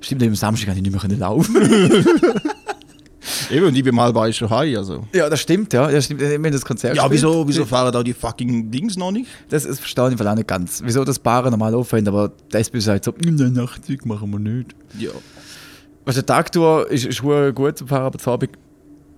[0.00, 1.56] Stimmt, am Samstag kann ich nicht mehr können laufen.
[3.50, 5.04] Eben, und ich bin mal bei schon high, also.
[5.12, 5.90] ja, das stimmt, ja.
[5.90, 6.22] Das stimmt.
[6.22, 9.28] Haben das Konzert Ja, wieso, wieso fahren da die fucking Dings noch nicht?
[9.48, 10.80] Das ist verstehe ich auch nicht ganz.
[10.84, 14.74] Wieso das Baren normal aufhören, aber der SB sagt so, nein, Nachtzug machen wir nicht.
[14.98, 15.10] Ja.
[16.04, 18.50] Also, der Tagtour ist, ist gut zum Fahren, aber zur Abend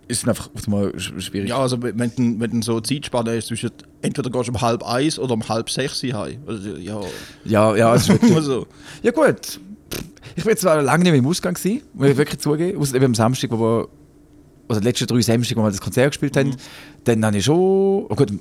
[0.08, 1.48] ist einfach mal sch- schwierig.
[1.48, 3.70] Ja, also wenn du wenn du so Zeitspanne ist zwischen
[4.02, 6.38] entweder gehst du um halb eins oder um halb sechs heim.
[6.46, 7.00] Also, ja,
[7.44, 7.96] ja, ja,
[8.28, 8.66] nur so.
[9.02, 9.60] Ja gut.
[10.36, 12.78] Ich bin zwar lange nicht mehr im Ausgang gewesen, muss ich wirklich zugeben.
[12.78, 13.88] Außer eben am Samstag, wo wir,
[14.68, 16.56] also die letzten drei Samstag, wo wir das Konzert gespielt haben,
[17.04, 18.32] dann habe ich schon, oh gut,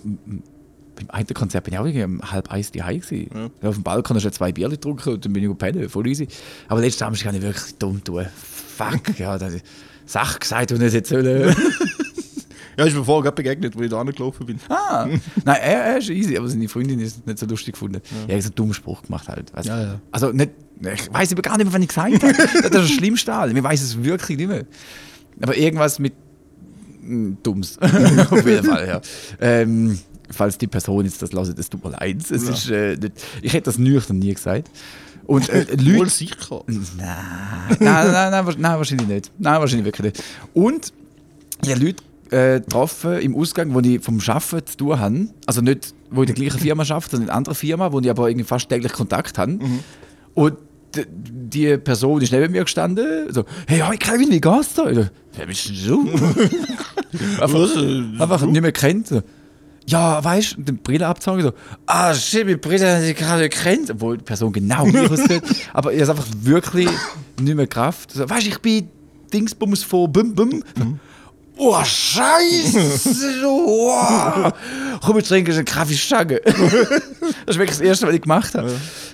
[1.05, 3.51] beim einen Konzert bin ich auch irgendwie um halb eins daheim gewesen.
[3.61, 3.69] Ja.
[3.69, 6.27] Auf dem Balkon hast du zwei Bier getrunken und dann bin ich pennen, voll easy.
[6.67, 8.25] Aber letzten Samstag habe ich wirklich dumm tun.
[8.77, 9.63] Fuck, ja, da habe ich
[10.05, 11.55] Sachen gesagt, die ich jetzt sollen.
[12.77, 14.59] Ja, ist mir vorher gerade begegnet, wo ich da angelaufen bin.
[14.69, 15.05] ah,
[15.45, 18.01] nein, er, er ist easy, aber seine Freundin ist es nicht so lustig gefunden.
[18.11, 18.29] Ja.
[18.29, 19.53] Er hat so einen dummen Spruch gemacht halt.
[19.53, 19.67] Weißt?
[19.67, 20.01] Ja, ja.
[20.11, 22.33] Also nicht, ich weiß aber gar nicht mehr, was ich gesagt habe.
[22.33, 23.53] das ist das Schlimmste alle.
[23.53, 24.65] Ich weiß es wirklich nicht mehr.
[25.41, 26.13] Aber irgendwas mit
[27.01, 27.77] mm, Dumms.
[27.79, 29.01] Auf jeden Fall, ja.
[29.39, 29.99] Ähm,
[30.33, 32.17] falls die Person jetzt das hört, es tut mir leid.
[32.21, 34.69] Es ist, äh, nicht, ich hätte das nüchtern nie gesagt.
[35.25, 36.09] Und äh, Wohl Leute...
[36.09, 36.63] sicher.
[36.67, 36.79] Nein,
[37.79, 39.31] nein, nein, nein, nein, wahrscheinlich nicht.
[39.37, 40.23] Nein, wahrscheinlich wirklich nicht.
[40.53, 40.91] Und
[41.63, 42.03] ich habe Leute
[42.35, 45.27] äh, getroffen im Ausgang, wo ich vom Arbeiten zu tun habe.
[45.45, 47.99] Also nicht, wo ich in der gleichen Firma arbeite, sondern in einer anderen Firma, wo
[47.99, 49.59] ich aber irgendwie fast täglich Kontakt habe.
[50.33, 50.53] Und
[50.95, 55.45] d- die Person ist neben mir gestanden, so, hey, hi Kevin, wie geht's so, Wer
[55.45, 56.09] bist du?
[57.41, 57.75] Einfach,
[58.19, 59.07] einfach nicht mehr kennt.
[59.07, 59.21] So.
[59.87, 61.53] Ja, weißt du, die Brille abgezogen, so,
[61.85, 65.43] ah, shit, mit Brille habe ich gerade kennt, obwohl die Person genau wie ich aussieht.
[65.73, 66.89] Aber ich habe einfach wirklich
[67.41, 68.11] nicht mehr Kraft.
[68.11, 68.89] So, weißt du, ich bin
[69.33, 70.63] Dingsbums von Bum Bum.
[71.57, 73.45] Oh, Scheiße!
[73.45, 74.51] Oh.
[75.01, 76.41] Komm, wir trinken einen Kaffeestange.
[76.45, 76.55] das
[77.47, 78.71] ist wirklich das Erste, was ich gemacht habe.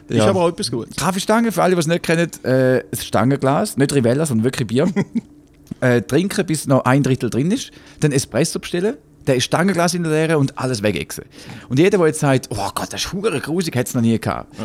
[0.07, 0.95] Ist aber auch etwas gut.
[0.95, 4.88] Kaffeestange, für alle, die es nicht kennen, äh, ein Stangenglas, nicht Rivella, sondern wirklich Bier.
[5.82, 8.95] äh, trinken, bis noch ein Drittel drin ist, dann Espresso bestellen,
[9.28, 11.25] dann ein Stangenglas in der Leere und alles wegexen.
[11.69, 14.19] Und jeder, der jetzt sagt, oh Gott, das ist hure grusig, hat es noch nie
[14.19, 14.55] gehabt.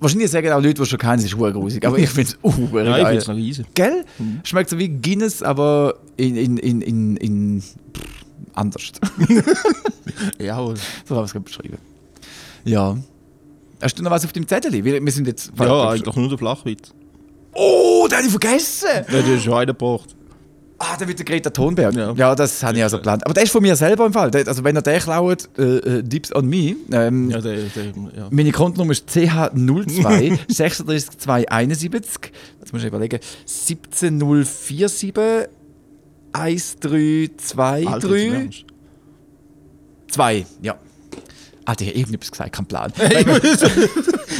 [0.00, 2.38] Wahrscheinlich sagen auch Leute, die schon kennen, es ist hure grusig, aber ich finde es
[2.42, 3.12] hure Ja, ich geil.
[3.12, 3.64] find's noch easy.
[3.74, 4.04] Gell?
[4.44, 8.02] Schmeckt so wie Guinness, aber in, in, in, in, in pff,
[8.54, 8.92] anders.
[10.38, 10.76] Jawohl.
[11.04, 11.78] so habe ich es gerade beschrieben.
[12.64, 12.96] Ja.
[13.82, 14.72] Hast du noch was auf dem Zettel?
[14.72, 15.52] Wir, wir sind jetzt...
[15.58, 16.92] Ja, eigentlich nur der Flachwitz.
[17.52, 18.88] Oh, den habe ich vergessen!
[19.10, 20.14] Ja, der ist schon eingebracht.
[20.82, 21.94] Ah, der wird der Greta Thunberg.
[21.94, 22.34] Ja, Ja.
[22.34, 23.22] das habe ich also geplant.
[23.26, 24.30] Aber der ist von mir selber im Fall.
[24.46, 26.74] Also wenn er den klaut, äh, äh, Dips on me.
[26.90, 27.84] Ähm, Ja, der, der,
[28.16, 28.28] ja.
[28.30, 32.32] Meine Kontonummer ist CH02 36271.
[32.60, 33.20] Jetzt muss ich überlegen.
[33.44, 35.12] 17047
[36.32, 38.64] 1323 Alter, du lernst.
[40.12, 40.46] 2.
[40.62, 40.78] Ja.
[41.66, 42.92] Ah, der hat irgendetwas gesagt, kein Plan.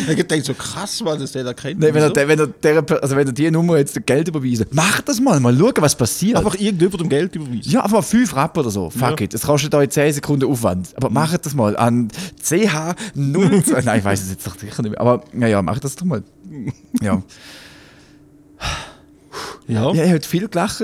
[0.08, 1.80] Ich denke so krass, weil das der da kennt.
[1.80, 5.00] Nein, wenn, er, wenn, er, der, also wenn er die Nummer jetzt Geld überweisen, mach
[5.02, 6.36] das mal, mal schauen, was passiert.
[6.38, 7.70] Einfach irgendjemandem Geld überweisen.
[7.70, 8.88] Ja, einfach mal 5 Rapp oder so.
[8.88, 9.24] Fuck Ja.
[9.24, 9.34] it.
[9.34, 10.90] Es kostet euch 10 Sekunden Aufwand.
[10.96, 12.08] Aber macht das mal an
[12.42, 13.82] CH02.
[13.84, 15.00] Nein, ich weiß es jetzt doch sicher nicht mehr.
[15.00, 16.22] Aber naja, macht das doch mal.
[17.02, 17.22] Ja.
[19.68, 19.92] Ja.
[19.92, 20.82] ja, ich habe viel gelacht.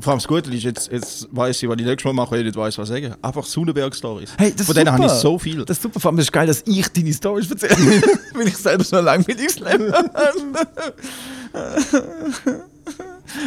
[0.00, 2.40] Vor allem das Gute ist, jetzt, jetzt weiss ich, was ich nächstes Mal mache, wenn
[2.40, 3.14] ich nicht weiss, was sagen.
[3.20, 4.34] Einfach Sonnenberg-Stories.
[4.38, 5.64] Hey, das ist Von denen habe ich so viel.
[5.64, 5.98] Das ist super.
[5.98, 7.74] Vor allem ist es geil, dass ich deine Storys erzähle.
[8.34, 10.10] Weil ich selber so ein langweiliges Leben habe.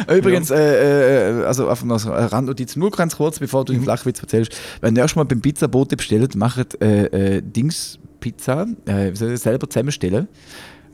[0.16, 3.82] Übrigens, äh, äh, also einfach noch so eine Randnotiz, nur ganz kurz, bevor du den
[3.82, 4.54] Flachwitz erzählst.
[4.80, 10.28] Wenn ihr erstmal beim Pizzabote bestellt, macht äh, äh, Dings Pizza, äh, ich selber zusammenstellen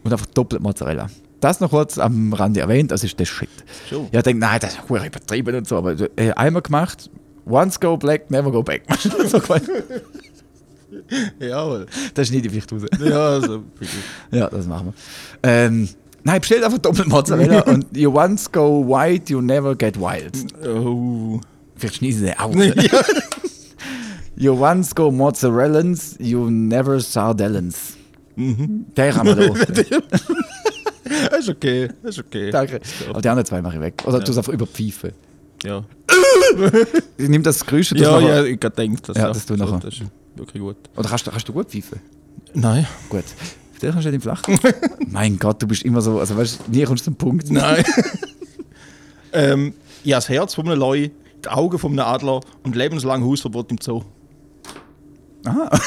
[0.04, 1.08] und einfach doppelt Mozzarella.
[1.40, 3.48] Das noch kurz am Rande erwähnt, das ist der Shit.
[3.88, 4.08] Schon.
[4.10, 7.10] Ja, ich denke, nein, das ist übertrieben und so, aber äh, einmal gemacht,
[7.46, 8.82] once go black, never go back.
[9.28, 9.40] so.
[11.38, 11.86] Jawohl.
[12.14, 12.82] das schneide ich vielleicht raus.
[13.00, 13.62] Ja, also.
[14.30, 14.86] Ja, das machen
[15.42, 15.48] wir.
[15.48, 15.88] Ähm,
[16.24, 20.34] nein, bestellt einfach doppelt Mozzarella und you once go white, you never get wild.
[20.66, 21.40] Oh.
[21.76, 22.54] Vielleicht schneiden sie auch.
[24.36, 27.94] you once go mozzarellans, you never sardellans.
[28.36, 29.98] Der haben wir da.
[31.30, 31.88] Das ist okay.
[32.02, 32.50] Ist okay.
[32.50, 32.80] Danke.
[33.08, 34.02] Aber die anderen zwei mache ich weg.
[34.06, 35.12] Oder du es einfach überpfeifen.
[35.64, 35.84] Ja.
[37.16, 39.80] Ich nehme das Geräusch und Ja, ja, ich gerade denkt, das, Ja, das nachher.
[39.80, 40.02] Das ist
[40.36, 40.76] wirklich gut.
[40.96, 42.00] Oder kannst du, kannst du gut pfeifen?
[42.54, 42.86] Nein.
[43.08, 43.24] Gut.
[43.72, 44.42] Vielleicht kannst du nicht flach.
[45.08, 47.50] mein Gott, du bist immer so, also weißt du, nie kommst du zum Punkt.
[47.50, 47.84] Nein.
[49.32, 51.08] ähm, ja, das Herz von einem Leu,
[51.44, 54.02] die Augen von einem Adler und lebenslang Hausverbot im Zoo.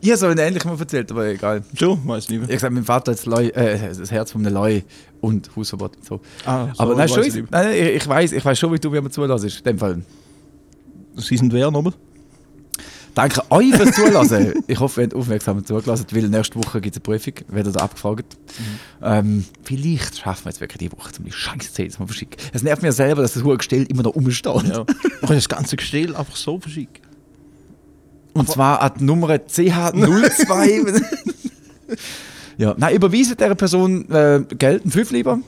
[0.00, 1.62] Ich habe so einen ähnlichen mal erzählt, aber egal.
[1.78, 2.00] Schon?
[2.08, 2.42] Weiß nicht Ich mehr.
[2.44, 4.80] habe gesagt, mein Vater hat das, Leu, äh, das Herz von einem Leu
[5.20, 6.20] und Hausverbot und so.
[6.46, 8.90] Ah, so, aber nein, schon, ich nein, ich, ich weiß ich weiß schon, wie du
[8.90, 9.58] mir zulässt.
[9.58, 10.02] In dem Fall.
[11.16, 11.92] Sie sind wer nochmal?
[13.14, 14.52] Danke euch fürs Zulassen.
[14.66, 17.82] ich hoffe, ihr habt aufmerksam zugelassen, weil nächste Woche gibt es eine Prüfung, werdet ihr
[17.82, 18.36] abgefragt.
[19.02, 22.36] Ähm, vielleicht schaffen wir jetzt wirklich die Woche, um die scheiß Zähne zu verschicken.
[22.52, 24.68] Es nervt mir selber, dass das hohe Gestell immer noch rumsteht.
[24.68, 24.78] Ja.
[24.84, 24.86] Man
[25.20, 27.05] kann das ganze Gestell einfach so verschicken.
[28.36, 31.02] Und zwar an die Nummer CH02.
[32.58, 35.38] ja, nein, überweisen dieser Person äh, Geld, ein Fünf lieber.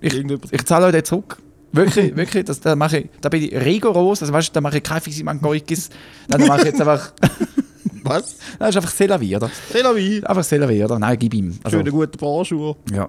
[0.00, 1.38] Ich, Irgendjemand- ich zahle euch den zurück.
[1.72, 4.78] Wirklich, wirklich, das, da, mache ich, da bin ich rigoros, also weißt du, da mache
[4.78, 5.90] ich keine Fisimangoikis.
[6.28, 7.12] Nein, da mache ich jetzt einfach,
[8.04, 8.36] Was?
[8.58, 9.50] das ist einfach Selavi, oder?
[9.72, 10.22] C'est la vie.
[10.24, 10.98] Einfach Selavi, oder?
[10.98, 11.58] Nein, gib ihm.
[11.62, 12.76] Also, Schöne gute Barschuhe.
[12.92, 13.08] ja.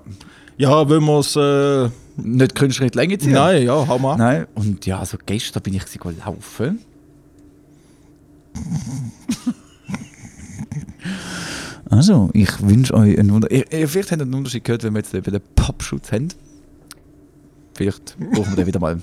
[0.58, 1.38] Ja, wenn wir es.
[1.38, 1.89] Äh,
[2.22, 3.32] Nicht Künstler in die Länge ziehen.
[3.32, 4.18] nein, ja, hau mal.
[4.18, 6.80] Nein, und ja, also gestern bin ich gewesen laufen.
[11.89, 13.49] Also, ich wünsche euch einen Wunder.
[13.51, 16.28] Ihr, ihr, vielleicht habt ihr einen Unterschied gehört, wenn wir jetzt eben den Popschutz haben.
[17.74, 18.95] Vielleicht brauchen wir den wieder mal.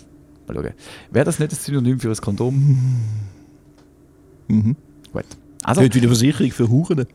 [0.46, 0.70] Mal schauen.
[1.10, 2.78] Wäre das nicht ein Synonym für ein Kondom?
[4.48, 4.76] Mhm.
[5.12, 5.24] Gut.
[5.64, 7.06] Also, Heute wieder Versicherung für Huren.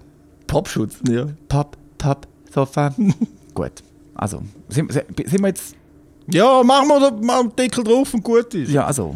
[0.48, 0.98] Popschutz.
[1.10, 1.28] Ja.
[1.48, 2.94] Pop, Top, Sofa.
[3.54, 3.72] Gut.
[4.16, 5.76] Also, sind, sind wir jetzt.
[6.28, 8.72] Ja, machen wir einen Deckel drauf und gut ist.
[8.72, 9.16] Ja, also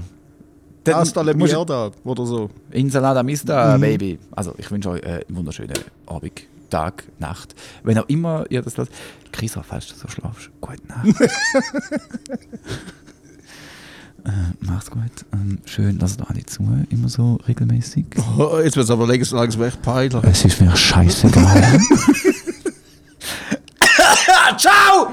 [0.88, 2.50] dann Hasta la mierda oder so.
[2.72, 3.82] Insalada mista, äh, mhm.
[3.82, 4.20] Baby.
[4.32, 5.74] Also ich wünsche euch einen wunderschönen
[6.06, 7.56] Abend, Tag, Nacht.
[7.84, 8.92] Wenn auch immer ihr das lasst.
[9.32, 11.06] Chris, falls du so schlafst, gute Nacht.
[14.26, 15.04] Äh, macht's gut.
[15.34, 18.06] Ähm, schön, lasst auch nicht zu, immer so regelmäßig.
[18.40, 20.24] Oh, jetzt wird's aber längst langsam echt peinlich.
[20.24, 21.80] Es ist mir scheißegal.
[24.58, 25.12] Ciao!